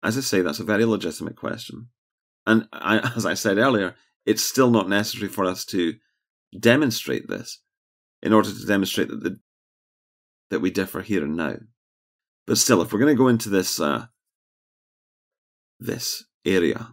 as 0.05 0.19
I 0.19 0.21
say, 0.21 0.43
that's 0.43 0.61
a 0.61 0.65
very 0.65 0.85
legitimate 0.85 1.37
question. 1.37 1.89
And 2.47 2.69
I, 2.73 2.99
as 3.17 3.27
I 3.27 3.35
said 3.35 3.59
earlier, 3.59 3.97
it's 4.27 4.45
still 4.45 4.71
not 4.71 4.89
necessary 4.89 5.29
for 5.29 5.45
us 5.45 5.65
to 5.67 5.95
demonstrate 6.59 7.27
this 7.29 7.61
in 8.23 8.33
order 8.33 8.51
to 8.51 8.67
demonstrate 8.67 9.09
that 9.09 9.23
the, 9.23 9.41
that 10.51 10.61
we 10.61 10.71
differ 10.71 11.01
here 11.01 11.25
and 11.25 11.37
now. 11.37 11.57
But 12.47 12.59
still, 12.59 12.83
if 12.83 12.93
we're 12.93 13.01
going 13.01 13.15
to 13.15 13.19
go 13.19 13.29
into 13.29 13.49
this 13.49 13.81
uh, 13.81 14.07
this 15.81 16.25
area, 16.45 16.91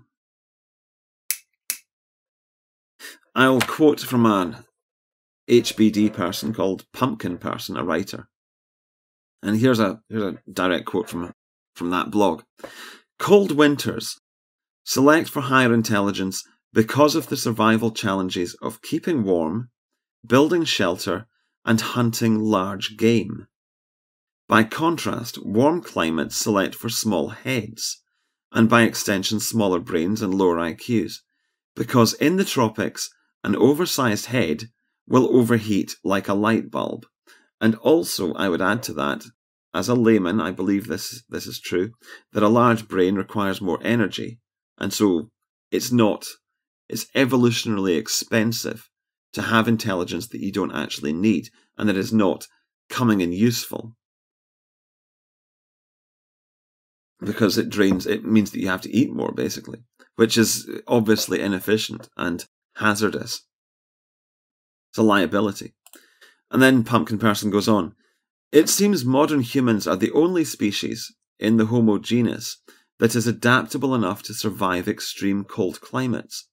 I'll 3.35 3.59
quote 3.59 3.99
from 3.99 4.25
an 4.25 4.57
HBD 5.49 6.13
person 6.13 6.53
called 6.53 6.85
Pumpkin 6.93 7.37
Person, 7.37 7.75
a 7.75 7.83
writer, 7.83 8.29
and 9.43 9.59
here's 9.59 9.81
a 9.81 10.01
here's 10.07 10.23
a 10.23 10.37
direct 10.51 10.85
quote 10.85 11.09
from 11.09 11.33
from 11.75 11.89
that 11.89 12.11
blog. 12.11 12.43
Cold 13.21 13.51
winters 13.51 14.19
select 14.83 15.29
for 15.29 15.41
higher 15.41 15.71
intelligence 15.71 16.43
because 16.73 17.13
of 17.13 17.27
the 17.27 17.37
survival 17.37 17.91
challenges 17.91 18.55
of 18.63 18.81
keeping 18.81 19.23
warm, 19.23 19.69
building 20.25 20.63
shelter, 20.63 21.27
and 21.63 21.79
hunting 21.79 22.39
large 22.39 22.97
game. 22.97 23.45
By 24.47 24.63
contrast, 24.63 25.37
warm 25.45 25.81
climates 25.81 26.35
select 26.35 26.73
for 26.73 26.89
small 26.89 27.29
heads, 27.29 28.01
and 28.53 28.67
by 28.67 28.81
extension, 28.81 29.39
smaller 29.39 29.79
brains 29.79 30.23
and 30.23 30.33
lower 30.33 30.55
IQs, 30.55 31.17
because 31.75 32.15
in 32.15 32.37
the 32.37 32.43
tropics, 32.43 33.11
an 33.43 33.55
oversized 33.55 34.25
head 34.25 34.63
will 35.07 35.29
overheat 35.37 35.95
like 36.03 36.27
a 36.27 36.33
light 36.33 36.71
bulb. 36.71 37.05
And 37.61 37.75
also, 37.75 38.33
I 38.33 38.49
would 38.49 38.63
add 38.63 38.81
to 38.81 38.93
that, 38.93 39.25
as 39.73 39.87
a 39.87 39.95
layman, 39.95 40.41
I 40.41 40.51
believe 40.51 40.87
this, 40.87 41.23
this 41.29 41.47
is 41.47 41.59
true, 41.59 41.91
that 42.33 42.43
a 42.43 42.49
large 42.49 42.87
brain 42.87 43.15
requires 43.15 43.61
more 43.61 43.79
energy, 43.83 44.39
and 44.77 44.91
so 44.91 45.29
it's 45.71 45.91
not, 45.91 46.25
it's 46.89 47.05
evolutionarily 47.15 47.97
expensive 47.97 48.89
to 49.33 49.41
have 49.43 49.67
intelligence 49.67 50.27
that 50.27 50.41
you 50.41 50.51
don't 50.51 50.75
actually 50.75 51.13
need, 51.13 51.49
and 51.77 51.87
that 51.87 51.95
is 51.95 52.11
not 52.11 52.47
coming 52.89 53.21
in 53.21 53.31
useful. 53.31 53.95
Because 57.23 57.57
it 57.57 57.69
drains, 57.69 58.05
it 58.05 58.25
means 58.25 58.51
that 58.51 58.59
you 58.59 58.67
have 58.67 58.81
to 58.81 58.93
eat 58.93 59.13
more, 59.13 59.31
basically, 59.31 59.83
which 60.15 60.37
is 60.37 60.69
obviously 60.87 61.39
inefficient 61.39 62.09
and 62.17 62.45
hazardous. 62.75 63.45
It's 64.91 64.97
a 64.97 65.03
liability. 65.03 65.73
And 66.49 66.61
then 66.61 66.83
Pumpkin 66.83 67.19
Person 67.19 67.49
goes 67.49 67.69
on. 67.69 67.95
It 68.51 68.67
seems 68.67 69.05
modern 69.05 69.41
humans 69.41 69.87
are 69.87 69.95
the 69.95 70.11
only 70.11 70.43
species 70.43 71.13
in 71.39 71.55
the 71.55 71.67
Homo 71.67 71.97
genus 71.97 72.57
that 72.99 73.15
is 73.15 73.25
adaptable 73.25 73.95
enough 73.95 74.21
to 74.23 74.33
survive 74.33 74.87
extreme 74.87 75.43
cold 75.45 75.79
climates. 75.79 76.49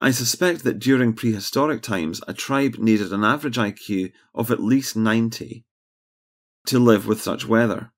I 0.00 0.10
suspect 0.10 0.64
that 0.64 0.78
during 0.78 1.12
prehistoric 1.12 1.82
times, 1.82 2.20
a 2.26 2.32
tribe 2.32 2.76
needed 2.78 3.12
an 3.12 3.24
average 3.24 3.58
IQ 3.58 4.12
of 4.34 4.50
at 4.50 4.60
least 4.60 4.96
90 4.96 5.64
to 6.66 6.78
live 6.78 7.06
with 7.06 7.20
such 7.20 7.46
weather. 7.46 7.92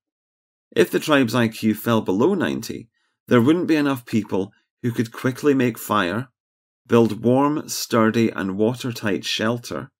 If 0.75 0.91
the 0.91 0.99
tribe's 0.99 1.33
IQ 1.33 1.77
fell 1.77 2.01
below 2.01 2.33
90, 2.33 2.89
there 3.27 3.41
wouldn't 3.41 3.67
be 3.67 3.75
enough 3.75 4.05
people 4.05 4.51
who 4.81 4.91
could 4.91 5.11
quickly 5.11 5.53
make 5.53 5.77
fire, 5.77 6.29
build 6.87 7.23
warm, 7.23 7.69
sturdy, 7.69 8.29
and 8.29 8.57
watertight 8.57 9.23
shelter, 9.23 9.91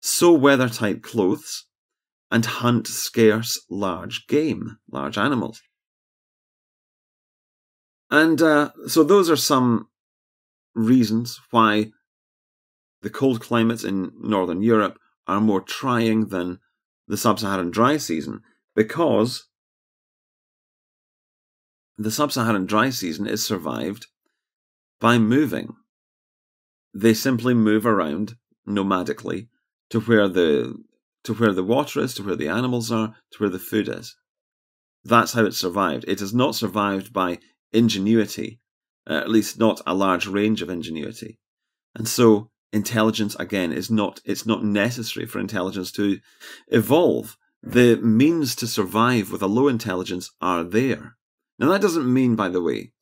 sew 0.00 0.32
weather-tight 0.32 1.02
clothes, 1.02 1.66
and 2.34 2.46
hunt 2.46 2.88
scarce 2.88 3.64
large 3.70 4.26
game, 4.26 4.76
large 4.90 5.16
animals. 5.16 5.62
And 8.10 8.42
uh, 8.42 8.72
so 8.88 9.04
those 9.04 9.30
are 9.30 9.36
some 9.36 9.86
reasons 10.74 11.40
why 11.52 11.92
the 13.02 13.10
cold 13.10 13.40
climates 13.40 13.84
in 13.84 14.10
northern 14.20 14.62
Europe 14.62 14.98
are 15.28 15.40
more 15.40 15.60
trying 15.60 16.26
than 16.26 16.58
the 17.06 17.16
sub-Saharan 17.16 17.70
dry 17.70 17.98
season 17.98 18.40
because 18.74 19.46
the 21.96 22.10
sub-Saharan 22.10 22.66
dry 22.66 22.90
season 22.90 23.28
is 23.28 23.46
survived 23.46 24.08
by 25.00 25.18
moving. 25.18 25.76
They 26.92 27.14
simply 27.14 27.54
move 27.54 27.86
around 27.86 28.34
nomadically 28.66 29.46
to 29.90 30.00
where 30.00 30.26
the 30.26 30.74
to 31.24 31.34
where 31.34 31.52
the 31.52 31.64
water 31.64 32.00
is, 32.00 32.14
to 32.14 32.22
where 32.22 32.36
the 32.36 32.48
animals 32.48 32.92
are, 32.92 33.14
to 33.32 33.38
where 33.38 33.50
the 33.50 33.58
food 33.58 33.88
is. 33.88 34.16
That's 35.04 35.32
how 35.32 35.44
it 35.44 35.54
survived. 35.54 36.04
It 36.06 36.20
has 36.20 36.32
not 36.32 36.54
survived 36.54 37.12
by 37.12 37.38
ingenuity, 37.72 38.60
uh, 39.08 39.14
at 39.14 39.30
least 39.30 39.58
not 39.58 39.80
a 39.86 39.94
large 39.94 40.26
range 40.26 40.62
of 40.62 40.70
ingenuity. 40.70 41.38
And 41.94 42.08
so 42.08 42.50
intelligence 42.72 43.34
again 43.36 43.72
is 43.72 43.90
not 43.90 44.20
it's 44.24 44.46
not 44.46 44.64
necessary 44.64 45.26
for 45.26 45.38
intelligence 45.38 45.92
to 45.92 46.18
evolve. 46.68 47.36
The 47.62 47.96
means 47.96 48.54
to 48.56 48.66
survive 48.66 49.30
with 49.30 49.42
a 49.42 49.46
low 49.46 49.68
intelligence 49.68 50.30
are 50.40 50.64
there. 50.64 51.16
Now 51.58 51.70
that 51.70 51.82
doesn't 51.82 52.12
mean, 52.12 52.34
by 52.34 52.48
the 52.48 52.62
way, 52.62 52.92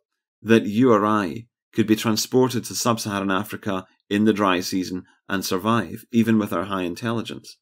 that 0.43 0.67
you 0.67 0.93
or 0.93 1.07
I 1.07 1.47
could 1.73 1.87
be 1.87 1.97
transported 1.97 2.65
to 2.65 2.75
sub-Saharan 2.75 3.31
Africa 3.31 3.87
in 4.11 4.25
the 4.25 4.33
dry 4.33 4.61
season 4.61 5.05
and 5.29 5.45
survive, 5.45 6.05
even 6.13 6.39
with 6.39 6.53
our 6.53 6.65
high 6.65 6.83
intelligence. 6.83 7.57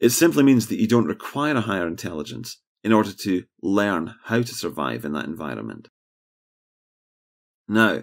It 0.00 0.10
simply 0.10 0.42
means 0.42 0.66
that 0.66 0.80
you 0.80 0.86
don't 0.86 1.06
require 1.06 1.56
a 1.56 1.62
higher 1.62 1.86
intelligence 1.86 2.60
in 2.82 2.92
order 2.92 3.12
to 3.12 3.44
learn 3.62 4.14
how 4.24 4.42
to 4.42 4.54
survive 4.54 5.04
in 5.04 5.12
that 5.12 5.24
environment. 5.24 5.88
Now, 7.66 8.02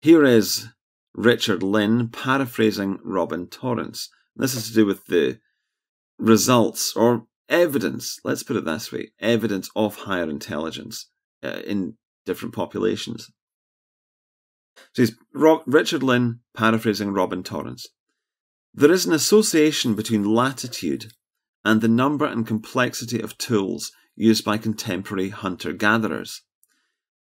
here 0.00 0.24
is 0.24 0.68
Richard 1.14 1.62
Lynn 1.62 2.08
paraphrasing 2.08 2.98
Robin 3.02 3.46
Torrence. 3.46 4.08
This 4.34 4.54
is 4.54 4.68
to 4.68 4.74
do 4.74 4.86
with 4.86 5.06
the 5.06 5.38
results 6.18 6.94
or 6.96 7.26
evidence, 7.48 8.18
let's 8.24 8.42
put 8.42 8.56
it 8.56 8.64
this 8.64 8.90
way 8.90 9.10
evidence 9.20 9.68
of 9.76 9.96
higher 9.96 10.28
intelligence 10.28 11.10
uh, 11.42 11.60
in 11.66 11.94
different 12.24 12.54
populations. 12.54 13.30
So 14.92 15.02
he's 15.02 15.16
Richard 15.32 16.02
Lynn 16.02 16.40
paraphrasing 16.54 17.12
Robin 17.12 17.42
Torrence. 17.42 17.86
There 18.74 18.92
is 18.92 19.06
an 19.06 19.14
association 19.14 19.94
between 19.94 20.24
latitude 20.24 21.12
and 21.66 21.80
the 21.80 21.88
number 21.88 22.24
and 22.24 22.46
complexity 22.46 23.20
of 23.20 23.36
tools 23.38 23.90
used 24.14 24.44
by 24.44 24.56
contemporary 24.56 25.30
hunter 25.30 25.72
gatherers. 25.72 26.42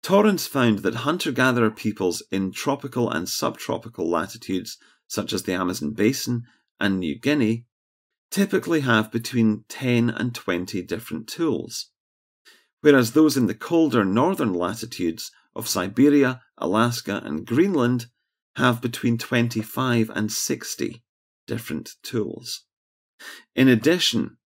Torrence 0.01 0.47
found 0.47 0.79
that 0.79 1.05
hunter 1.05 1.31
gatherer 1.31 1.69
peoples 1.69 2.23
in 2.31 2.51
tropical 2.51 3.07
and 3.07 3.29
subtropical 3.29 4.09
latitudes, 4.09 4.79
such 5.07 5.31
as 5.31 5.43
the 5.43 5.53
Amazon 5.53 5.91
basin 5.91 6.41
and 6.79 6.99
New 6.99 7.19
Guinea, 7.19 7.67
typically 8.31 8.79
have 8.79 9.11
between 9.11 9.63
10 9.69 10.09
and 10.09 10.33
20 10.33 10.81
different 10.81 11.27
tools, 11.27 11.91
whereas 12.79 13.11
those 13.11 13.37
in 13.37 13.45
the 13.45 13.53
colder 13.53 14.03
northern 14.03 14.55
latitudes 14.55 15.29
of 15.55 15.67
Siberia, 15.67 16.41
Alaska, 16.57 17.21
and 17.23 17.45
Greenland 17.45 18.07
have 18.55 18.81
between 18.81 19.19
25 19.19 20.09
and 20.09 20.31
60 20.31 21.03
different 21.45 21.91
tools. 22.01 22.65
In 23.55 23.67
addition, 23.67 24.37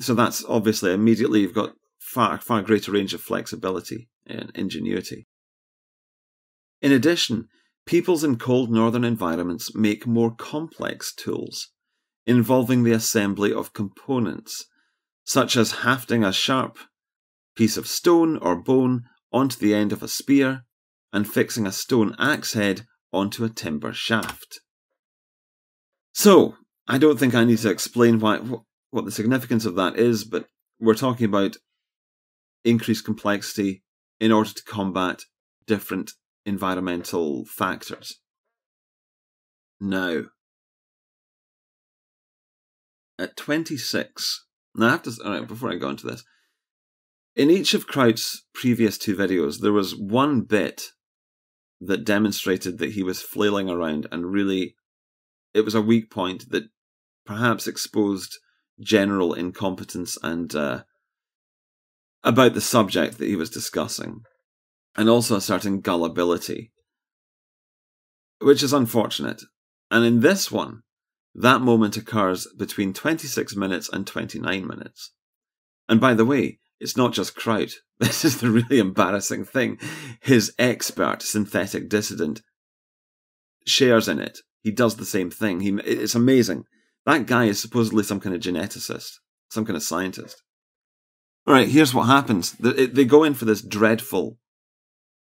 so 0.00 0.14
that's 0.14 0.44
obviously 0.46 0.92
immediately 0.92 1.40
you've 1.40 1.54
got 1.54 1.74
far, 1.98 2.38
far 2.38 2.62
greater 2.62 2.92
range 2.92 3.14
of 3.14 3.20
flexibility 3.20 4.08
and 4.26 4.50
ingenuity. 4.54 5.26
In 6.80 6.92
addition, 6.92 7.48
peoples 7.86 8.24
in 8.24 8.36
cold 8.36 8.70
northern 8.70 9.04
environments 9.04 9.74
make 9.74 10.06
more 10.06 10.34
complex 10.34 11.14
tools 11.14 11.68
involving 12.26 12.82
the 12.82 12.92
assembly 12.92 13.52
of 13.52 13.72
components, 13.72 14.66
such 15.24 15.56
as 15.56 15.82
hafting 15.82 16.24
a 16.24 16.32
sharp 16.32 16.78
piece 17.56 17.76
of 17.76 17.86
stone 17.86 18.36
or 18.38 18.56
bone 18.56 19.04
onto 19.32 19.58
the 19.58 19.74
end 19.74 19.92
of 19.92 20.02
a 20.02 20.08
spear 20.08 20.64
and 21.12 21.32
fixing 21.32 21.66
a 21.66 21.72
stone 21.72 22.14
axe 22.18 22.52
head 22.52 22.86
onto 23.12 23.44
a 23.44 23.48
timber 23.48 23.92
shaft. 23.92 24.60
So, 26.12 26.56
I 26.88 26.98
don't 26.98 27.18
think 27.18 27.34
I 27.34 27.44
need 27.44 27.58
to 27.58 27.70
explain 27.70 28.20
why 28.20 28.38
what 28.90 29.04
the 29.04 29.10
significance 29.10 29.64
of 29.64 29.74
that 29.76 29.96
is, 29.96 30.24
but 30.24 30.46
we're 30.80 30.94
talking 30.94 31.26
about 31.26 31.56
increased 32.64 33.04
complexity 33.04 33.82
in 34.20 34.32
order 34.32 34.50
to 34.50 34.64
combat 34.64 35.22
different 35.66 36.12
environmental 36.44 37.44
factors. 37.44 38.20
Now, 39.80 40.24
at 43.18 43.36
26, 43.36 44.46
now 44.74 44.86
I 44.86 44.90
have 44.92 45.02
to, 45.02 45.16
all 45.24 45.32
right, 45.32 45.48
before 45.48 45.70
I 45.70 45.76
go 45.76 45.90
into 45.90 46.06
this, 46.06 46.24
in 47.34 47.50
each 47.50 47.74
of 47.74 47.86
Kraut's 47.86 48.44
previous 48.54 48.96
two 48.96 49.14
videos, 49.14 49.60
there 49.60 49.72
was 49.72 49.94
one 49.94 50.42
bit 50.42 50.92
that 51.80 52.04
demonstrated 52.04 52.78
that 52.78 52.92
he 52.92 53.02
was 53.02 53.20
flailing 53.20 53.68
around 53.68 54.06
and 54.10 54.32
really, 54.32 54.76
it 55.52 55.62
was 55.62 55.74
a 55.74 55.82
weak 55.82 56.10
point 56.10 56.50
that 56.50 56.64
perhaps 57.26 57.66
exposed 57.66 58.38
general 58.80 59.34
incompetence 59.34 60.16
and 60.22 60.54
uh, 60.54 60.82
about 62.22 62.54
the 62.54 62.60
subject 62.60 63.18
that 63.18 63.28
he 63.28 63.36
was 63.36 63.50
discussing, 63.50 64.22
and 64.96 65.08
also 65.08 65.36
a 65.36 65.40
certain 65.40 65.80
gullibility, 65.80 66.72
which 68.40 68.62
is 68.62 68.72
unfortunate. 68.72 69.42
And 69.90 70.04
in 70.04 70.20
this 70.20 70.50
one, 70.50 70.82
that 71.34 71.60
moment 71.60 71.96
occurs 71.96 72.48
between 72.56 72.92
26 72.92 73.54
minutes 73.56 73.88
and 73.92 74.06
29 74.06 74.66
minutes. 74.66 75.12
And 75.88 76.00
by 76.00 76.14
the 76.14 76.24
way, 76.24 76.58
it's 76.80 76.96
not 76.96 77.12
just 77.12 77.36
Kraut. 77.36 77.72
This 77.98 78.26
is 78.26 78.40
the 78.40 78.50
really 78.50 78.78
embarrassing 78.78 79.46
thing. 79.46 79.78
His 80.20 80.52
expert 80.58 81.22
synthetic 81.22 81.88
dissident 81.88 82.42
shares 83.66 84.06
in 84.06 84.18
it. 84.18 84.40
He 84.60 84.70
does 84.70 84.96
the 84.96 85.06
same 85.06 85.30
thing. 85.30 85.60
He, 85.60 85.70
it's 85.82 86.14
amazing. 86.14 86.64
That 87.06 87.26
guy 87.26 87.44
is 87.44 87.60
supposedly 87.60 88.02
some 88.02 88.20
kind 88.20 88.34
of 88.34 88.42
geneticist, 88.42 89.12
some 89.50 89.64
kind 89.64 89.76
of 89.76 89.82
scientist. 89.82 90.42
All 91.46 91.54
right, 91.54 91.68
here's 91.68 91.94
what 91.94 92.06
happens. 92.06 92.52
They 92.58 93.04
go 93.04 93.22
in 93.22 93.34
for 93.34 93.44
this 93.44 93.62
dreadful 93.62 94.38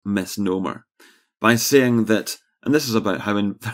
misnomer 0.05 0.85
by 1.41 1.55
saying 1.55 2.05
that, 2.05 2.38
and 2.63 2.73
this 2.73 2.88
is 2.88 2.95
about 2.95 3.21
how 3.21 3.35
in, 3.35 3.59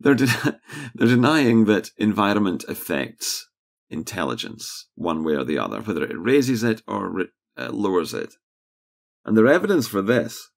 they're, 0.00 0.16
de- 0.16 0.26
they're 0.94 1.06
denying 1.06 1.66
that 1.66 1.90
environment 1.96 2.64
affects 2.66 3.48
intelligence 3.88 4.88
one 4.96 5.22
way 5.22 5.34
or 5.34 5.44
the 5.44 5.58
other, 5.58 5.80
whether 5.80 6.02
it 6.02 6.18
raises 6.18 6.64
it 6.64 6.82
or 6.88 7.08
re- 7.08 7.28
uh, 7.56 7.70
lowers 7.70 8.12
it. 8.12 8.34
And 9.24 9.36
their 9.36 9.46
evidence 9.46 9.86
for 9.86 10.02
this 10.02 10.50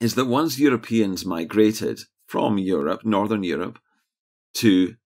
is 0.00 0.14
that 0.14 0.24
once 0.24 0.58
Europeans 0.58 1.26
migrated 1.26 2.00
from 2.26 2.58
Europe, 2.58 3.04
Northern 3.04 3.44
Europe, 3.44 3.78
to 4.54 4.96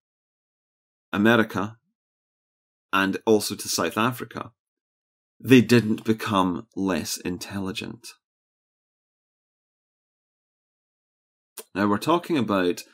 America 1.13 1.77
and 2.93 3.19
also 3.27 3.55
to 3.57 3.69
South 3.69 3.99
Africa, 3.99 4.53
they 5.41 5.61
didn't 5.61 6.05
become 6.05 6.67
less 6.77 7.17
intelligent. 7.17 8.15
Now, 11.75 11.89
we're 11.89 11.99
talking 11.99 12.39
about, 12.39 12.85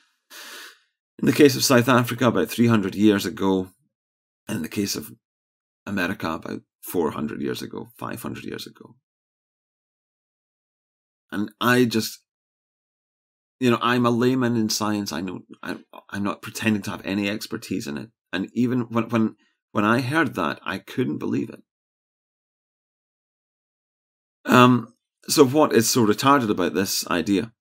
in 1.18 1.26
the 1.26 1.32
case 1.32 1.54
of 1.54 1.64
South 1.64 1.88
Africa, 1.88 2.28
about 2.28 2.48
300 2.48 2.94
years 2.94 3.26
ago, 3.26 3.68
in 4.48 4.62
the 4.62 4.68
case 4.68 4.96
of 4.96 5.12
America, 5.86 6.30
about 6.30 6.62
400 6.82 7.42
years 7.42 7.60
ago, 7.60 7.88
500 7.98 8.44
years 8.44 8.66
ago. 8.66 8.96
And 11.32 11.50
I 11.60 11.84
just, 11.84 12.20
you 13.58 13.70
know, 13.70 13.78
I'm 13.80 14.06
a 14.06 14.10
layman 14.10 14.56
in 14.56 14.68
science. 14.68 15.12
I 15.12 15.20
know 15.20 15.40
I'm, 15.62 15.84
I'm 16.08 16.24
not 16.24 16.42
pretending 16.42 16.82
to 16.82 16.90
have 16.90 17.04
any 17.04 17.28
expertise 17.28 17.86
in 17.86 17.96
it. 17.96 18.10
And 18.32 18.48
even 18.52 18.82
when, 18.82 19.08
when, 19.08 19.36
when 19.72 19.84
I 19.84 20.00
heard 20.00 20.34
that, 20.34 20.60
I 20.64 20.78
couldn't 20.78 21.18
believe 21.18 21.50
it. 21.50 21.62
Um, 24.44 24.94
so 25.28 25.44
what 25.44 25.72
is 25.72 25.88
so 25.88 26.06
retarded 26.06 26.50
about 26.50 26.74
this 26.74 27.06
idea? 27.08 27.52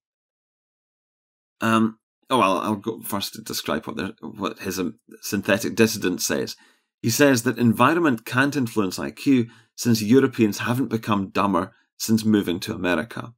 Um, 1.61 1.99
oh, 2.29 2.39
well, 2.39 2.57
I'll 2.59 2.75
go 2.75 3.01
first 3.01 3.33
to 3.33 3.41
describe 3.41 3.85
what, 3.85 3.97
the, 3.97 4.15
what 4.21 4.59
his 4.59 4.79
um, 4.79 4.99
synthetic 5.21 5.75
dissident 5.75 6.21
says. 6.21 6.55
He 7.01 7.09
says 7.09 7.43
that 7.43 7.57
environment 7.57 8.25
can't 8.25 8.55
influence 8.55 8.97
IQ 8.97 9.49
since 9.75 10.01
Europeans 10.01 10.59
haven't 10.59 10.87
become 10.87 11.29
dumber 11.29 11.73
since 11.97 12.25
moving 12.25 12.59
to 12.61 12.73
America. 12.73 13.33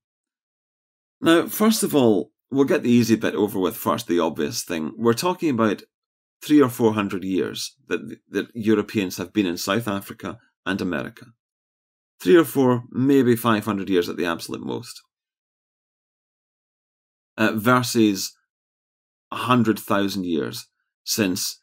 Now, 1.22 1.48
first 1.48 1.84
of 1.84 1.96
all, 1.96 2.32
we'll 2.50 2.66
get 2.66 2.84
the 2.84 2.92
easy 2.92 3.16
bit 3.16 3.36
over 3.36 3.60
with 3.60 3.78
first, 3.78 4.08
the 4.08 4.20
obvious 4.20 4.64
thing. 4.64 4.94
We're 4.98 5.14
talking 5.14 5.52
about 5.52 5.84
three 6.44 6.62
or 6.62 6.70
four 6.70 6.94
hundred 6.94 7.24
years 7.24 7.76
that, 7.88 8.18
that 8.30 8.48
Europeans 8.56 9.18
have 9.18 9.32
been 9.32 9.46
in 9.46 9.58
South 9.58 9.88
Africa 9.88 10.40
and 10.66 10.82
America. 10.82 11.28
Three 12.20 12.36
or 12.36 12.44
four, 12.44 12.84
maybe 12.92 13.36
500 13.36 13.90
years 13.90 14.08
at 14.10 14.18
the 14.18 14.26
absolute 14.26 14.64
most. 14.64 15.02
Uh, 17.38 17.54
versus 17.56 18.36
100,000 19.30 20.26
years 20.26 20.68
since 21.04 21.62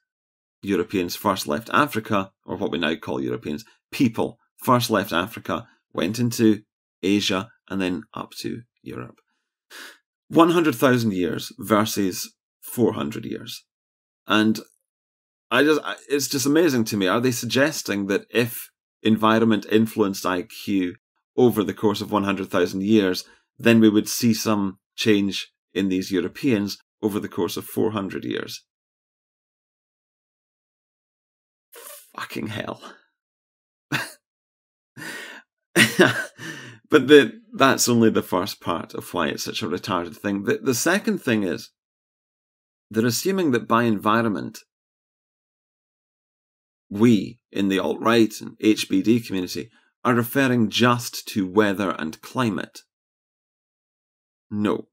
Europeans 0.62 1.14
first 1.14 1.47
left 1.47 1.71
Africa, 1.73 2.33
or 2.44 2.57
what 2.57 2.73
we 2.73 2.79
now 2.79 2.97
call 2.97 3.21
Europeans, 3.21 3.64
people 3.92 4.38
first 4.57 4.90
left 4.90 5.12
Africa, 5.12 5.68
went 5.92 6.18
into 6.18 6.62
Asia, 7.03 7.51
and 7.68 7.81
then 7.81 8.03
up 8.14 8.33
to 8.40 8.62
Europe. 8.83 9.21
100,000 10.29 11.12
years 11.12 11.53
versus 11.59 12.35
400 12.61 13.25
years. 13.25 13.64
And 14.27 14.61
I 15.51 15.64
just, 15.64 15.81
it's 16.09 16.29
just 16.29 16.47
amazing 16.47 16.85
to 16.85 16.97
me. 16.97 17.07
Are 17.07 17.21
they 17.21 17.31
suggesting 17.31 18.07
that 18.07 18.27
if 18.31 18.71
environment 19.03 19.67
influenced 19.71 20.25
IQ 20.25 20.93
over 21.37 21.64
the 21.64 21.75
course 21.75 22.01
of 22.01 22.12
100,000 22.12 22.83
years, 22.83 23.25
then 23.59 23.81
we 23.81 23.88
would 23.88 24.09
see 24.09 24.35
some 24.35 24.79
change 24.97 25.51
in 25.73 25.88
these 25.88 26.12
Europeans 26.12 26.79
over 27.03 27.19
the 27.19 27.29
course 27.29 27.57
of 27.57 27.64
400 27.64 28.25
years? 28.25 28.64
Fucking 32.14 32.49
hell. 32.49 32.83
But 36.90 37.09
the, 37.09 37.40
that's 37.53 37.88
only 37.88 38.11
the 38.11 38.22
first 38.22 38.61
part 38.61 38.94
of 38.94 39.12
why 39.12 39.29
it's 39.29 39.44
such 39.44 39.62
a 39.62 39.68
retarded 39.68 40.16
thing. 40.16 40.44
The, 40.44 40.59
the 40.59 40.74
second 40.74 41.18
thing 41.18 41.42
is 41.42 41.70
they're 42.90 43.05
assuming 43.05 43.51
that 43.51 43.68
by 43.68 43.83
environment, 43.83 44.61
we 46.90 47.40
in 47.53 47.68
the 47.68 47.79
alt 47.79 47.98
right 48.01 48.33
and 48.40 48.59
HBD 48.59 49.27
community 49.27 49.70
are 50.05 50.14
referring 50.14 50.70
just 50.70 51.29
to 51.29 51.46
weather 51.46 51.90
and 51.98 52.20
climate. 52.22 52.81
No. 54.51 54.88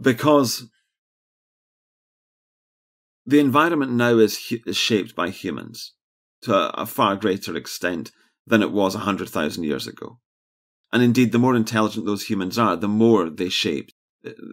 Because 0.00 0.70
the 3.26 3.38
environment 3.38 3.92
now 3.92 4.16
is, 4.16 4.40
is 4.66 4.76
shaped 4.76 5.14
by 5.14 5.28
humans 5.28 5.92
to 6.42 6.54
a, 6.54 6.68
a 6.82 6.86
far 6.86 7.16
greater 7.16 7.54
extent 7.54 8.10
than 8.46 8.62
it 8.62 8.72
was 8.72 8.94
100,000 8.94 9.62
years 9.62 9.86
ago. 9.86 10.18
And 10.92 11.02
indeed, 11.02 11.32
the 11.32 11.38
more 11.38 11.56
intelligent 11.56 12.04
those 12.04 12.28
humans 12.28 12.58
are, 12.58 12.76
the 12.76 12.88
more 12.88 13.30
they 13.30 13.48
shape, 13.48 13.90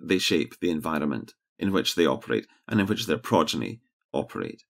they 0.01 0.19
shape 0.19 0.55
the 0.59 0.69
environment 0.69 1.33
in 1.57 1.71
which 1.71 1.95
they 1.95 2.05
operate 2.05 2.47
and 2.67 2.79
in 2.79 2.87
which 2.87 3.05
their 3.05 3.17
progeny 3.17 3.81
operate. 4.13 4.63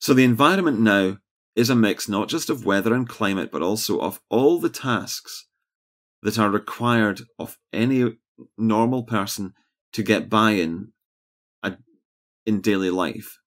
So 0.00 0.12
the 0.12 0.24
environment 0.24 0.80
now 0.80 1.18
is 1.54 1.70
a 1.70 1.76
mix 1.76 2.08
not 2.08 2.28
just 2.28 2.50
of 2.50 2.64
weather 2.64 2.92
and 2.92 3.08
climate, 3.08 3.50
but 3.52 3.62
also 3.62 4.00
of 4.00 4.20
all 4.28 4.58
the 4.58 4.68
tasks 4.68 5.46
that 6.22 6.38
are 6.38 6.50
required 6.50 7.22
of 7.38 7.58
any 7.72 8.16
normal 8.58 9.04
person 9.04 9.52
to 9.92 10.02
get 10.02 10.28
by 10.28 10.52
in 10.52 10.92
in 12.44 12.60
daily 12.60 12.90
life 12.90 13.38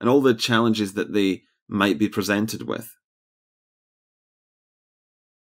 and 0.00 0.08
all 0.08 0.20
the 0.20 0.34
challenges 0.34 0.94
that 0.94 1.12
they 1.12 1.42
might 1.68 1.98
be 1.98 2.08
presented 2.08 2.66
with 2.66 2.96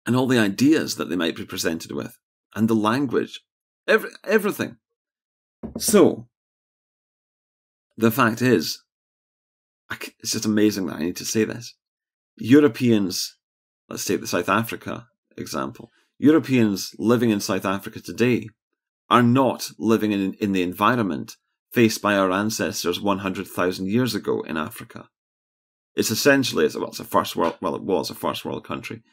and 0.05 0.15
all 0.15 0.27
the 0.27 0.39
ideas 0.39 0.95
that 0.95 1.09
they 1.09 1.15
might 1.15 1.35
be 1.35 1.45
presented 1.45 1.91
with, 1.91 2.17
and 2.55 2.67
the 2.67 2.75
language, 2.75 3.41
every, 3.87 4.09
everything. 4.23 4.77
So, 5.77 6.27
the 7.97 8.11
fact 8.11 8.41
is, 8.41 8.83
it's 10.19 10.31
just 10.31 10.45
amazing 10.45 10.87
that 10.87 10.95
I 10.95 11.03
need 11.03 11.15
to 11.17 11.25
say 11.25 11.43
this. 11.43 11.75
Europeans, 12.35 13.37
let's 13.89 14.05
take 14.05 14.21
the 14.21 14.27
South 14.27 14.49
Africa 14.49 15.07
example. 15.37 15.91
Europeans 16.17 16.95
living 16.97 17.29
in 17.29 17.39
South 17.39 17.65
Africa 17.65 17.99
today 17.99 18.49
are 19.09 19.23
not 19.23 19.69
living 19.77 20.11
in, 20.11 20.33
in 20.35 20.51
the 20.53 20.63
environment 20.63 21.37
faced 21.71 22.01
by 22.01 22.15
our 22.15 22.31
ancestors 22.31 23.01
100,000 23.01 23.87
years 23.87 24.15
ago 24.15 24.41
in 24.41 24.57
Africa. 24.57 25.09
It's 25.95 26.11
essentially, 26.11 26.67
well, 26.75 26.87
it's 26.87 26.99
a 26.99 27.03
first 27.03 27.35
world, 27.35 27.57
well, 27.61 27.75
it 27.75 27.83
was 27.83 28.09
a 28.09 28.15
first 28.15 28.45
world 28.45 28.65
country. 28.65 29.03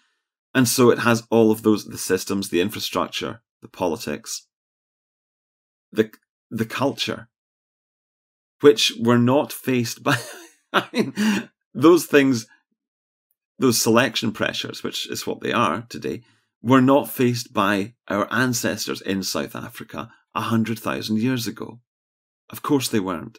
And 0.54 0.68
so 0.68 0.90
it 0.90 1.00
has 1.00 1.26
all 1.30 1.50
of 1.50 1.62
those, 1.62 1.84
the 1.84 1.98
systems, 1.98 2.48
the 2.48 2.60
infrastructure, 2.60 3.42
the 3.62 3.68
politics, 3.68 4.48
the, 5.92 6.10
the 6.50 6.64
culture, 6.64 7.28
which 8.60 8.92
were 9.00 9.18
not 9.18 9.52
faced 9.52 10.02
by, 10.02 10.16
I 10.72 10.86
mean, 10.92 11.14
those 11.74 12.06
things, 12.06 12.46
those 13.58 13.80
selection 13.80 14.32
pressures, 14.32 14.82
which 14.82 15.08
is 15.08 15.26
what 15.26 15.40
they 15.40 15.52
are 15.52 15.86
today, 15.88 16.22
were 16.62 16.82
not 16.82 17.10
faced 17.10 17.52
by 17.52 17.94
our 18.08 18.30
ancestors 18.32 19.00
in 19.00 19.22
South 19.22 19.54
Africa 19.54 20.10
a 20.34 20.42
hundred 20.42 20.78
thousand 20.78 21.18
years 21.18 21.46
ago. 21.46 21.80
Of 22.50 22.62
course 22.62 22.88
they 22.88 23.00
weren't. 23.00 23.38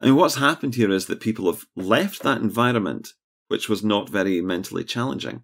I 0.00 0.06
mean, 0.06 0.16
what's 0.16 0.34
happened 0.34 0.74
here 0.74 0.90
is 0.90 1.06
that 1.06 1.20
people 1.20 1.50
have 1.50 1.64
left 1.74 2.22
that 2.22 2.40
environment, 2.40 3.14
which 3.48 3.68
was 3.68 3.82
not 3.82 4.10
very 4.10 4.40
mentally 4.42 4.84
challenging, 4.84 5.42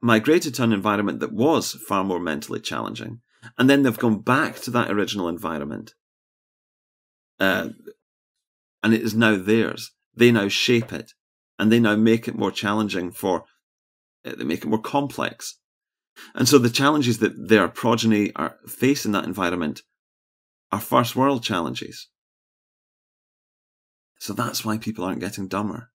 migrated 0.00 0.54
to 0.54 0.62
an 0.62 0.72
environment 0.72 1.20
that 1.20 1.32
was 1.32 1.72
far 1.72 2.04
more 2.04 2.20
mentally 2.20 2.60
challenging, 2.60 3.20
and 3.58 3.68
then 3.68 3.82
they've 3.82 3.98
gone 3.98 4.20
back 4.20 4.56
to 4.60 4.70
that 4.70 4.90
original 4.90 5.28
environment. 5.28 5.94
Uh, 7.38 7.70
and 8.82 8.94
it 8.94 9.02
is 9.02 9.14
now 9.14 9.36
theirs. 9.36 9.92
They 10.14 10.32
now 10.32 10.48
shape 10.48 10.92
it, 10.92 11.12
and 11.58 11.70
they 11.70 11.80
now 11.80 11.96
make 11.96 12.28
it 12.28 12.36
more 12.36 12.50
challenging 12.50 13.10
for, 13.10 13.44
uh, 14.24 14.32
they 14.36 14.44
make 14.44 14.64
it 14.64 14.68
more 14.68 14.80
complex. 14.80 15.58
And 16.34 16.48
so 16.48 16.58
the 16.58 16.70
challenges 16.70 17.18
that 17.18 17.48
their 17.48 17.68
progeny 17.68 18.34
are 18.34 18.56
face 18.66 19.04
in 19.04 19.12
that 19.12 19.24
environment 19.24 19.82
are 20.72 20.80
first 20.80 21.14
world 21.14 21.42
challenges. 21.42 22.08
So 24.18 24.32
that's 24.32 24.64
why 24.64 24.78
people 24.78 25.04
aren't 25.04 25.20
getting 25.20 25.46
dumber. 25.46 25.90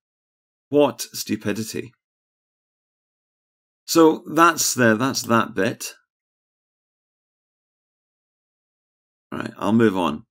What 0.70 1.02
stupidity. 1.02 1.94
So 3.92 4.24
that's 4.26 4.74
the, 4.74 4.96
that's 4.96 5.24
that 5.24 5.54
bit. 5.54 5.96
Right, 9.34 9.52
I'll 9.58 9.74
move 9.74 9.98
on. 9.98 10.24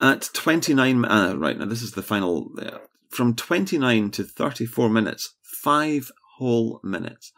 At 0.00 0.30
29, 0.32 1.04
uh, 1.04 1.34
right, 1.36 1.58
now 1.58 1.66
this 1.66 1.82
is 1.82 1.92
the 1.92 2.00
final, 2.00 2.52
uh, 2.58 2.78
from 3.10 3.36
29 3.36 4.10
to 4.12 4.24
34 4.24 4.88
minutes, 4.88 5.36
five 5.42 6.10
whole 6.38 6.80
minutes. 6.82 7.32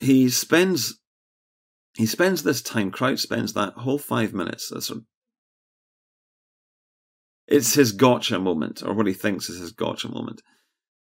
He 0.00 0.28
spends, 0.28 1.00
he 1.96 2.04
spends 2.04 2.42
this 2.42 2.60
time, 2.60 2.90
Kraut 2.90 3.18
spends 3.20 3.54
that 3.54 3.72
whole 3.72 3.98
five 3.98 4.34
minutes, 4.34 4.70
uh, 4.70 4.80
sort 4.80 4.98
of 4.98 5.04
it's 7.46 7.72
his 7.72 7.92
gotcha 7.92 8.38
moment, 8.38 8.82
or 8.84 8.92
what 8.92 9.06
he 9.06 9.14
thinks 9.14 9.48
is 9.48 9.60
his 9.60 9.72
gotcha 9.72 10.10
moment. 10.10 10.42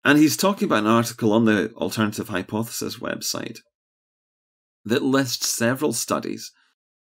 And 0.03 0.17
he's 0.17 0.38
talking 0.38 0.65
about 0.65 0.83
an 0.83 0.88
article 0.88 1.33
on 1.33 1.45
the 1.45 1.71
Alternative 1.73 2.29
Hypothesis 2.29 2.97
website 2.99 3.59
that 4.85 5.03
lists 5.03 5.49
several 5.49 5.93
studies, 5.93 6.51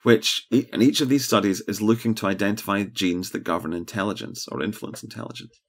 which, 0.03 0.47
and 0.51 0.81
each 0.81 1.01
of 1.01 1.09
these 1.09 1.25
studies 1.25 1.61
is 1.67 1.81
looking 1.81 2.15
to 2.15 2.27
identify 2.27 2.83
genes 2.83 3.31
that 3.31 3.43
govern 3.43 3.73
intelligence 3.73 4.47
or 4.47 4.63
influence 4.63 5.03
intelligence. 5.03 5.59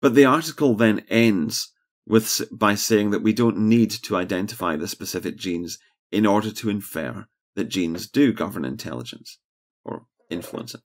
But 0.00 0.14
the 0.14 0.24
article 0.24 0.74
then 0.74 1.04
ends 1.08 1.72
with 2.06 2.42
by 2.50 2.74
saying 2.74 3.10
that 3.10 3.22
we 3.22 3.32
don't 3.32 3.58
need 3.58 3.90
to 3.90 4.16
identify 4.16 4.76
the 4.76 4.88
specific 4.88 5.36
genes 5.36 5.78
in 6.10 6.26
order 6.26 6.50
to 6.50 6.70
infer 6.70 7.26
that 7.54 7.68
genes 7.68 8.08
do 8.08 8.32
govern 8.32 8.64
intelligence 8.64 9.38
or 9.84 10.06
influence 10.28 10.74
it. 10.74 10.80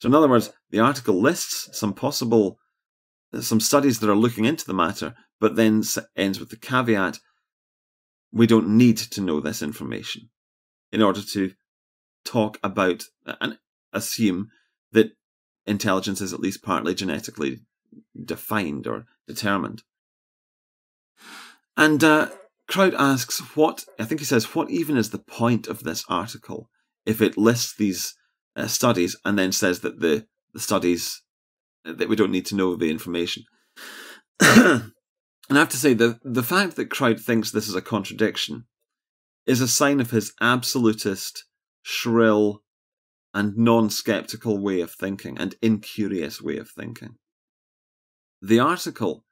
So, 0.00 0.08
in 0.08 0.14
other 0.14 0.28
words, 0.28 0.52
the 0.70 0.80
article 0.80 1.20
lists 1.20 1.70
some 1.78 1.94
possible, 1.94 2.58
some 3.42 3.60
studies 3.60 4.00
that 4.00 4.10
are 4.10 4.16
looking 4.16 4.44
into 4.44 4.66
the 4.66 4.74
matter, 4.74 5.14
but 5.40 5.56
then 5.56 5.82
ends 6.16 6.40
with 6.40 6.50
the 6.50 6.56
caveat 6.56 7.18
we 8.32 8.46
don't 8.46 8.68
need 8.68 8.98
to 8.98 9.20
know 9.20 9.40
this 9.40 9.62
information 9.62 10.28
in 10.92 11.00
order 11.00 11.22
to 11.22 11.52
talk 12.24 12.58
about 12.62 13.04
and 13.40 13.58
assume 13.92 14.48
that 14.92 15.12
intelligence 15.64 16.20
is 16.20 16.32
at 16.32 16.40
least 16.40 16.62
partly 16.62 16.94
genetically 16.94 17.60
defined 18.24 18.86
or 18.86 19.06
determined. 19.26 19.82
And 21.76 22.02
uh, 22.04 22.28
Kraut 22.68 22.94
asks, 22.94 23.38
what, 23.56 23.84
I 23.98 24.04
think 24.04 24.20
he 24.20 24.26
says, 24.26 24.54
what 24.54 24.70
even 24.70 24.96
is 24.96 25.10
the 25.10 25.18
point 25.18 25.66
of 25.66 25.82
this 25.82 26.04
article 26.08 26.68
if 27.04 27.22
it 27.22 27.38
lists 27.38 27.74
these 27.74 28.14
uh, 28.54 28.66
studies 28.66 29.16
and 29.24 29.38
then 29.38 29.52
says 29.52 29.80
that 29.80 30.00
the, 30.00 30.26
the 30.52 30.60
studies 30.60 31.22
that 31.86 32.08
we 32.08 32.16
don't 32.16 32.30
need 32.30 32.46
to 32.46 32.54
know 32.54 32.76
the 32.76 32.90
information. 32.90 33.44
and 34.40 34.92
I 35.50 35.54
have 35.54 35.68
to 35.70 35.76
say 35.76 35.94
the 35.94 36.18
the 36.22 36.42
fact 36.42 36.76
that 36.76 36.90
Kraut 36.90 37.20
thinks 37.20 37.50
this 37.50 37.68
is 37.68 37.74
a 37.74 37.82
contradiction 37.82 38.64
is 39.46 39.60
a 39.60 39.68
sign 39.68 40.00
of 40.00 40.10
his 40.10 40.32
absolutist, 40.40 41.44
shrill, 41.82 42.62
and 43.32 43.56
non-skeptical 43.56 44.58
way 44.58 44.80
of 44.80 44.90
thinking 44.90 45.38
and 45.38 45.54
incurious 45.62 46.42
way 46.42 46.56
of 46.56 46.68
thinking. 46.70 47.16
The 48.42 48.58
article 48.58 49.24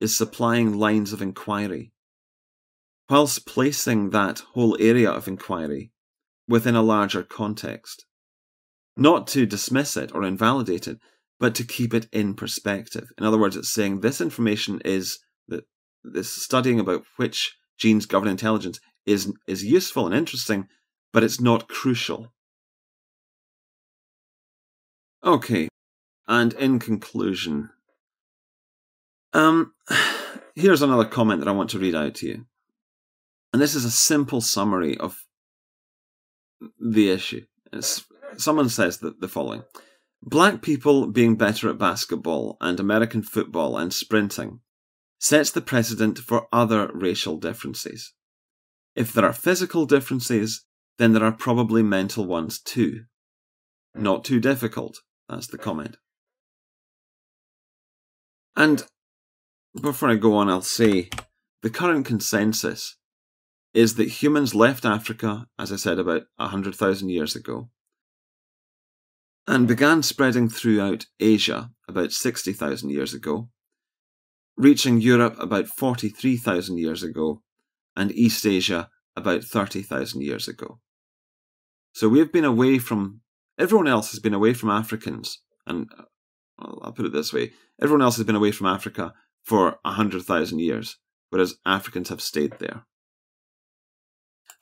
is 0.00 0.16
supplying 0.16 0.78
lines 0.78 1.12
of 1.12 1.22
inquiry, 1.22 1.92
whilst 3.08 3.46
placing 3.46 4.10
that 4.10 4.40
whole 4.52 4.76
area 4.80 5.10
of 5.10 5.26
inquiry 5.26 5.92
within 6.48 6.74
a 6.74 6.82
larger 6.82 7.22
context 7.22 8.04
not 8.96 9.26
to 9.28 9.46
dismiss 9.46 9.96
it 9.96 10.14
or 10.14 10.22
invalidate 10.24 10.86
it, 10.86 10.98
but 11.42 11.56
to 11.56 11.64
keep 11.64 11.92
it 11.92 12.06
in 12.12 12.34
perspective. 12.34 13.10
In 13.18 13.24
other 13.24 13.36
words, 13.36 13.56
it's 13.56 13.74
saying 13.74 13.98
this 13.98 14.20
information 14.20 14.80
is 14.84 15.18
that 15.48 15.64
this 16.04 16.32
studying 16.32 16.78
about 16.78 17.02
which 17.16 17.56
genes 17.76 18.06
govern 18.06 18.28
intelligence 18.28 18.78
is 19.06 19.32
is 19.48 19.64
useful 19.64 20.06
and 20.06 20.14
interesting, 20.14 20.68
but 21.12 21.24
it's 21.24 21.40
not 21.40 21.66
crucial. 21.66 22.32
Okay, 25.24 25.66
and 26.28 26.52
in 26.52 26.78
conclusion, 26.78 27.70
um, 29.32 29.72
here's 30.54 30.82
another 30.82 31.06
comment 31.06 31.40
that 31.40 31.48
I 31.48 31.58
want 31.58 31.70
to 31.70 31.80
read 31.80 31.96
out 31.96 32.14
to 32.16 32.26
you, 32.28 32.46
and 33.52 33.60
this 33.60 33.74
is 33.74 33.84
a 33.84 33.90
simple 33.90 34.40
summary 34.40 34.96
of 34.96 35.16
the 36.78 37.10
issue. 37.10 37.44
It's 37.72 38.04
someone 38.36 38.68
says 38.68 38.98
that 38.98 39.20
the 39.20 39.26
following 39.26 39.64
Black 40.22 40.62
people 40.62 41.08
being 41.08 41.34
better 41.36 41.68
at 41.68 41.78
basketball 41.78 42.56
and 42.60 42.78
American 42.78 43.22
football 43.22 43.76
and 43.76 43.92
sprinting 43.92 44.60
sets 45.18 45.50
the 45.50 45.60
precedent 45.60 46.18
for 46.18 46.46
other 46.52 46.90
racial 46.94 47.36
differences. 47.38 48.12
If 48.94 49.12
there 49.12 49.24
are 49.24 49.32
physical 49.32 49.84
differences, 49.84 50.64
then 50.98 51.12
there 51.12 51.24
are 51.24 51.32
probably 51.32 51.82
mental 51.82 52.24
ones 52.24 52.60
too. 52.60 53.04
Not 53.94 54.24
too 54.24 54.38
difficult, 54.38 55.00
that's 55.28 55.48
the 55.48 55.58
comment. 55.58 55.96
And 58.54 58.84
before 59.80 60.10
I 60.10 60.16
go 60.16 60.36
on, 60.36 60.48
I'll 60.48 60.62
say 60.62 61.08
the 61.62 61.70
current 61.70 62.06
consensus 62.06 62.96
is 63.74 63.94
that 63.96 64.22
humans 64.22 64.54
left 64.54 64.84
Africa, 64.84 65.46
as 65.58 65.72
I 65.72 65.76
said, 65.76 65.98
about 65.98 66.22
100,000 66.36 67.08
years 67.08 67.34
ago, 67.34 67.70
and 69.46 69.66
began 69.66 70.02
spreading 70.02 70.48
throughout 70.48 71.06
Asia 71.18 71.70
about 71.88 72.12
60,000 72.12 72.90
years 72.90 73.12
ago, 73.12 73.48
reaching 74.56 75.00
Europe 75.00 75.36
about 75.38 75.66
43,000 75.66 76.78
years 76.78 77.02
ago, 77.02 77.42
and 77.96 78.12
East 78.12 78.46
Asia 78.46 78.88
about 79.16 79.44
30,000 79.44 80.22
years 80.22 80.48
ago. 80.48 80.80
So 81.92 82.08
we've 82.08 82.32
been 82.32 82.44
away 82.44 82.78
from, 82.78 83.20
everyone 83.58 83.88
else 83.88 84.10
has 84.12 84.20
been 84.20 84.34
away 84.34 84.54
from 84.54 84.70
Africans, 84.70 85.38
and 85.66 85.90
uh, 85.98 86.04
I'll 86.82 86.92
put 86.92 87.06
it 87.06 87.12
this 87.12 87.32
way 87.32 87.52
everyone 87.80 88.02
else 88.02 88.16
has 88.16 88.26
been 88.26 88.36
away 88.36 88.52
from 88.52 88.66
Africa 88.66 89.12
for 89.42 89.78
100,000 89.82 90.58
years, 90.60 90.98
whereas 91.30 91.56
Africans 91.66 92.08
have 92.08 92.22
stayed 92.22 92.58
there. 92.58 92.84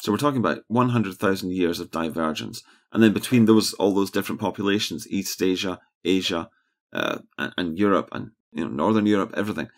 So 0.01 0.11
we're 0.11 0.19
talking 0.19 0.39
about 0.39 0.63
100,000 0.69 1.53
years 1.53 1.79
of 1.79 1.91
divergence. 1.91 2.63
And 2.93 3.03
then 3.03 3.13
between 3.13 3.45
those, 3.45 3.73
all 3.75 3.95
those 3.95 4.11
different 4.11 4.41
populations, 4.41 5.07
East 5.09 5.43
Asia, 5.43 5.81
Asia, 6.05 6.51
uh, 6.93 7.19
and, 7.39 7.53
and 7.57 7.79
Europe, 7.79 8.09
and 8.13 8.33
you 8.53 8.65
know, 8.65 8.71
Northern 8.71 9.07
Europe, 9.07 9.33
everything, 9.37 9.69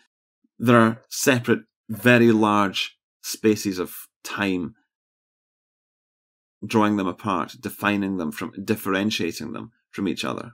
there 0.57 0.79
are 0.79 1.01
separate, 1.09 1.61
very 1.89 2.31
large 2.31 2.97
spaces 3.21 3.77
of 3.77 4.07
time 4.23 4.75
drawing 6.65 6.95
them 6.95 7.07
apart, 7.07 7.55
defining 7.59 8.17
them 8.17 8.31
from, 8.31 8.53
differentiating 8.63 9.51
them 9.51 9.71
from 9.91 10.07
each 10.07 10.23
other. 10.23 10.53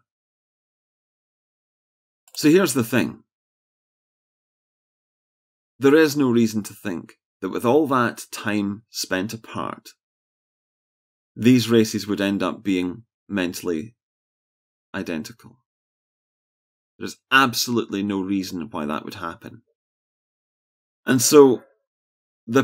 So 2.36 2.50
here's 2.50 2.74
the 2.74 2.84
thing. 2.84 3.24
There 5.78 5.96
is 5.96 6.18
no 6.18 6.30
reason 6.30 6.64
to 6.64 6.74
think 6.74 7.14
that 7.42 7.50
with 7.50 7.64
all 7.64 7.88
that 7.88 8.26
time 8.32 8.84
spent 8.90 9.34
apart, 9.34 9.90
these 11.40 11.70
races 11.70 12.06
would 12.06 12.20
end 12.20 12.44
up 12.44 12.62
being 12.64 13.04
mentally 13.30 13.96
identical. 14.94 15.58
There's 16.98 17.16
absolutely 17.32 18.04
no 18.04 18.22
reason 18.22 18.68
why 18.70 18.86
that 18.86 19.06
would 19.06 19.14
happen. 19.14 19.62
And 21.06 21.22
so 21.22 21.64
the 22.46 22.64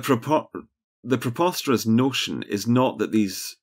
the 1.05 1.17
preposterous 1.17 1.85
notion 1.85 2.43
is 2.43 2.67
not 2.67 2.97
that 2.97 3.13
these 3.13 3.55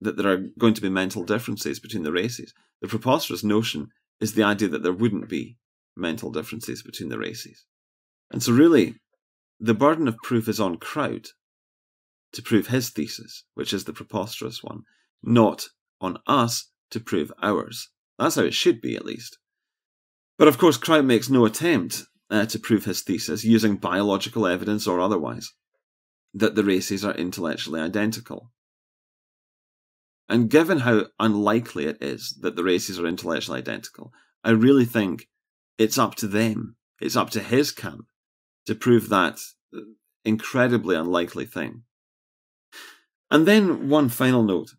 that 0.00 0.16
there 0.16 0.32
are 0.32 0.44
going 0.56 0.74
to 0.74 0.80
be 0.80 0.88
mental 0.88 1.24
differences 1.24 1.80
between 1.80 2.04
the 2.04 2.12
races. 2.12 2.54
The 2.80 2.88
preposterous 2.88 3.42
notion 3.42 3.88
is 4.20 4.34
the 4.34 4.44
idea 4.44 4.68
that 4.68 4.84
there 4.84 4.92
wouldn't 4.92 5.28
be 5.28 5.56
mental 5.96 6.30
differences 6.30 6.82
between 6.82 7.08
the 7.08 7.18
races. 7.18 7.64
And 8.30 8.40
so 8.40 8.52
really 8.52 8.94
the 9.58 9.74
burden 9.74 10.06
of 10.06 10.16
proof 10.18 10.48
is 10.48 10.60
on 10.60 10.76
Kraut 10.76 11.32
to 12.32 12.42
prove 12.42 12.68
his 12.68 12.90
thesis, 12.90 13.44
which 13.54 13.72
is 13.72 13.84
the 13.84 13.92
preposterous 13.92 14.62
one, 14.62 14.82
not 15.22 15.66
on 16.00 16.18
us 16.26 16.70
to 16.90 17.00
prove 17.00 17.32
ours. 17.42 17.88
That's 18.18 18.36
how 18.36 18.42
it 18.42 18.54
should 18.54 18.80
be, 18.80 18.96
at 18.96 19.04
least. 19.04 19.38
But 20.38 20.48
of 20.48 20.58
course, 20.58 20.76
Kraut 20.76 21.04
makes 21.04 21.28
no 21.28 21.44
attempt 21.44 22.04
uh, 22.30 22.46
to 22.46 22.58
prove 22.58 22.84
his 22.84 23.02
thesis 23.02 23.44
using 23.44 23.76
biological 23.76 24.46
evidence 24.46 24.86
or 24.86 25.00
otherwise 25.00 25.52
that 26.34 26.54
the 26.54 26.64
races 26.64 27.04
are 27.04 27.14
intellectually 27.14 27.80
identical. 27.80 28.50
And 30.28 30.48
given 30.48 30.80
how 30.80 31.06
unlikely 31.20 31.86
it 31.86 31.98
is 32.00 32.38
that 32.40 32.56
the 32.56 32.64
races 32.64 32.98
are 32.98 33.06
intellectually 33.06 33.58
identical, 33.58 34.12
I 34.42 34.50
really 34.50 34.86
think 34.86 35.28
it's 35.76 35.98
up 35.98 36.14
to 36.16 36.26
them, 36.26 36.76
it's 37.00 37.16
up 37.16 37.30
to 37.30 37.40
his 37.40 37.70
camp 37.70 38.06
to 38.66 38.74
prove 38.74 39.08
that 39.10 39.38
incredibly 40.24 40.96
unlikely 40.96 41.44
thing. 41.44 41.82
And 43.32 43.48
then 43.48 43.88
one 43.88 44.10
final 44.10 44.42
note. 44.42 44.74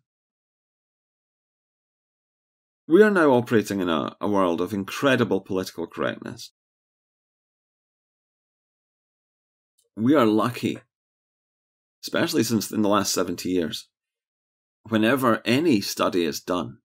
We 2.86 3.02
are 3.02 3.10
now 3.10 3.32
operating 3.32 3.80
in 3.80 3.88
a, 3.88 4.14
a 4.20 4.28
world 4.28 4.60
of 4.60 4.72
incredible 4.72 5.40
political 5.40 5.88
correctness. 5.88 6.52
We 9.96 10.14
are 10.14 10.24
lucky, 10.24 10.78
especially 12.04 12.44
since 12.44 12.70
in 12.70 12.82
the 12.82 12.88
last 12.88 13.12
70 13.12 13.48
years, 13.48 13.88
whenever 14.88 15.42
any 15.44 15.80
study 15.80 16.24
is 16.24 16.38
done 16.38 16.78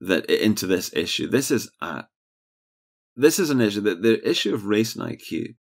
that 0.00 0.24
into 0.30 0.66
this 0.66 0.90
issue, 0.94 1.28
this 1.28 1.50
is 1.50 1.70
a 1.82 2.04
this 3.14 3.38
is 3.38 3.50
an 3.50 3.60
issue 3.60 3.82
that 3.82 4.02
the 4.02 4.26
issue 4.26 4.54
of 4.54 4.64
race 4.64 4.96
and 4.96 5.04
IQ 5.04 5.56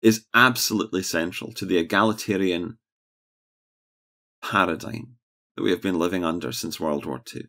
is 0.00 0.24
absolutely 0.32 1.02
central 1.02 1.52
to 1.52 1.66
the 1.66 1.76
egalitarian 1.76 2.78
paradigm 4.42 5.16
that 5.56 5.62
we 5.62 5.70
have 5.70 5.82
been 5.82 5.98
living 5.98 6.24
under 6.24 6.52
since 6.52 6.78
World 6.78 7.04
War 7.04 7.20
II. 7.34 7.44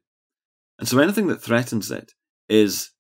And 0.78 0.88
so 0.88 1.00
anything 1.00 1.28
that 1.28 1.42
threatens 1.42 1.92
it 1.92 2.14
is, 2.48 2.92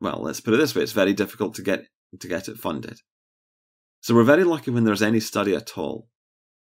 well, 0.00 0.20
let's 0.22 0.40
put 0.40 0.54
it 0.54 0.58
this 0.58 0.74
way, 0.74 0.82
it's 0.82 0.92
very 0.92 1.12
difficult 1.12 1.54
to 1.56 1.62
get, 1.62 1.86
to 2.20 2.28
get 2.28 2.48
it 2.48 2.58
funded. 2.58 3.00
So 4.00 4.14
we're 4.14 4.24
very 4.24 4.44
lucky 4.44 4.70
when 4.70 4.84
there's 4.84 5.02
any 5.02 5.20
study 5.20 5.54
at 5.54 5.78
all 5.78 6.08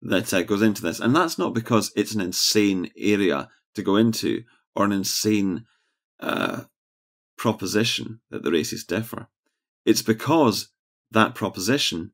that 0.01 0.33
uh, 0.33 0.43
goes 0.43 0.61
into 0.61 0.81
this. 0.81 0.99
And 0.99 1.15
that's 1.15 1.37
not 1.37 1.53
because 1.53 1.91
it's 1.95 2.13
an 2.13 2.21
insane 2.21 2.91
area 2.97 3.49
to 3.75 3.83
go 3.83 3.95
into 3.95 4.43
or 4.75 4.85
an 4.85 4.91
insane 4.91 5.65
uh, 6.19 6.63
proposition 7.37 8.19
that 8.29 8.43
the 8.43 8.51
races 8.51 8.83
differ. 8.83 9.27
It's 9.85 10.01
because 10.01 10.69
that 11.11 11.35
proposition 11.35 12.11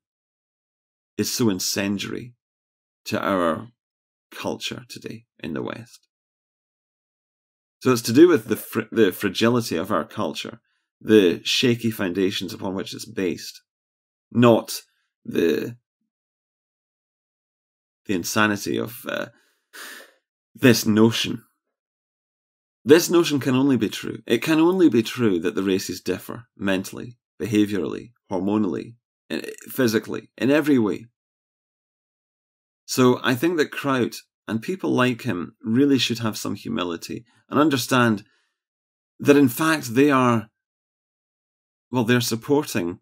is 1.17 1.33
so 1.33 1.49
incendiary 1.49 2.33
to 3.05 3.19
our 3.19 3.67
culture 4.31 4.83
today 4.89 5.25
in 5.39 5.53
the 5.53 5.61
West. 5.61 6.07
So 7.79 7.91
it's 7.91 8.01
to 8.03 8.13
do 8.13 8.27
with 8.27 8.47
the 8.47 8.55
fr- 8.55 8.91
the 8.91 9.11
fragility 9.11 9.77
of 9.77 9.91
our 9.91 10.05
culture, 10.05 10.59
the 10.99 11.41
shaky 11.43 11.91
foundations 11.91 12.53
upon 12.53 12.73
which 12.73 12.93
it's 12.93 13.05
based, 13.05 13.61
not 14.31 14.81
the 15.23 15.77
the 18.05 18.13
insanity 18.13 18.77
of 18.77 19.05
uh, 19.07 19.27
this 20.53 20.85
notion. 20.85 21.43
This 22.83 23.09
notion 23.09 23.39
can 23.39 23.55
only 23.55 23.77
be 23.77 23.89
true. 23.89 24.19
It 24.27 24.43
can 24.43 24.59
only 24.59 24.89
be 24.89 25.01
true 25.01 25.39
that 25.39 25.55
the 25.55 25.63
races 25.63 26.01
differ 26.01 26.45
mentally, 26.55 27.17
behaviorally, 27.41 28.11
hormonally, 28.31 28.95
physically, 29.67 30.29
in 30.37 30.51
every 30.51 30.77
way. 30.77 31.07
So 32.85 33.19
I 33.23 33.35
think 33.35 33.57
that 33.57 33.71
Kraut 33.71 34.15
and 34.47 34.61
people 34.61 34.91
like 34.91 35.23
him 35.23 35.55
really 35.61 35.97
should 35.97 36.19
have 36.19 36.37
some 36.37 36.55
humility 36.55 37.25
and 37.49 37.59
understand 37.59 38.23
that 39.19 39.37
in 39.37 39.49
fact 39.49 39.95
they 39.95 40.11
are, 40.11 40.49
well, 41.91 42.03
they're 42.03 42.21
supporting, 42.21 42.99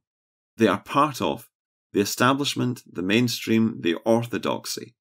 they 0.58 0.68
are 0.68 0.80
part 0.80 1.22
of 1.22 1.50
the 1.92 2.00
establishment, 2.00 2.82
the 2.90 3.02
mainstream, 3.02 3.82
the 3.82 3.96
orthodoxy. 4.06 4.96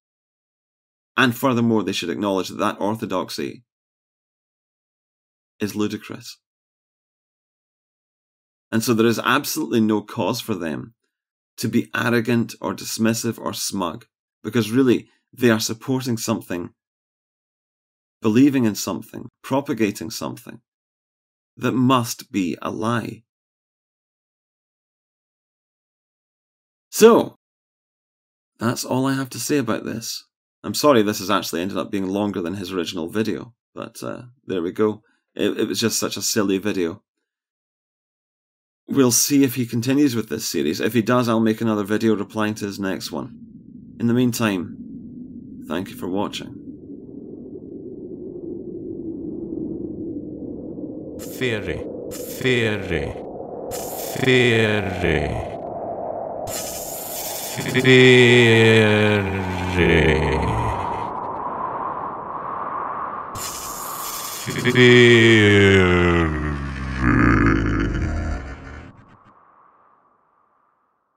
And 1.15 1.35
furthermore, 1.35 1.83
they 1.83 1.91
should 1.91 2.09
acknowledge 2.09 2.49
that 2.49 2.57
that 2.57 2.79
orthodoxy 2.79 3.63
is 5.59 5.75
ludicrous. 5.75 6.39
And 8.71 8.83
so 8.83 8.93
there 8.93 9.05
is 9.05 9.19
absolutely 9.23 9.81
no 9.81 10.01
cause 10.01 10.41
for 10.41 10.55
them 10.55 10.95
to 11.57 11.67
be 11.67 11.91
arrogant 11.95 12.55
or 12.59 12.73
dismissive 12.73 13.37
or 13.37 13.53
smug, 13.53 14.05
because 14.43 14.71
really 14.71 15.09
they 15.31 15.49
are 15.49 15.59
supporting 15.59 16.17
something, 16.17 16.71
believing 18.21 18.65
in 18.65 18.75
something, 18.75 19.29
propagating 19.41 20.09
something 20.09 20.61
that 21.57 21.73
must 21.73 22.31
be 22.31 22.57
a 22.61 22.69
lie. 22.69 23.23
So, 26.89 27.35
that's 28.59 28.85
all 28.85 29.07
I 29.07 29.13
have 29.13 29.29
to 29.31 29.39
say 29.39 29.57
about 29.57 29.83
this. 29.83 30.25
I'm 30.63 30.73
sorry 30.73 31.01
this 31.01 31.19
has 31.19 31.31
actually 31.31 31.61
ended 31.61 31.77
up 31.77 31.91
being 31.91 32.07
longer 32.07 32.41
than 32.41 32.53
his 32.53 32.71
original 32.71 33.09
video, 33.09 33.53
but 33.73 34.01
uh, 34.03 34.23
there 34.45 34.61
we 34.61 34.71
go. 34.71 35.01
It, 35.35 35.57
it 35.59 35.67
was 35.67 35.79
just 35.79 35.99
such 35.99 36.17
a 36.17 36.21
silly 36.21 36.59
video. 36.59 37.01
We'll 38.87 39.11
see 39.11 39.43
if 39.43 39.55
he 39.55 39.65
continues 39.65 40.15
with 40.15 40.29
this 40.29 40.47
series. 40.47 40.79
If 40.79 40.93
he 40.93 41.01
does, 41.01 41.27
I'll 41.27 41.39
make 41.39 41.61
another 41.61 41.83
video 41.83 42.15
replying 42.15 42.53
to 42.55 42.65
his 42.65 42.79
next 42.79 43.11
one. 43.11 43.52
In 43.99 44.07
the 44.07 44.13
meantime, 44.13 45.63
thank 45.67 45.89
you 45.89 45.95
for 45.95 46.07
watching. 46.07 46.53
Theory, 51.19 51.85
theory, 52.11 53.13
theory, 53.71 55.29
theory, 57.71 58.13
theory. 64.71 65.03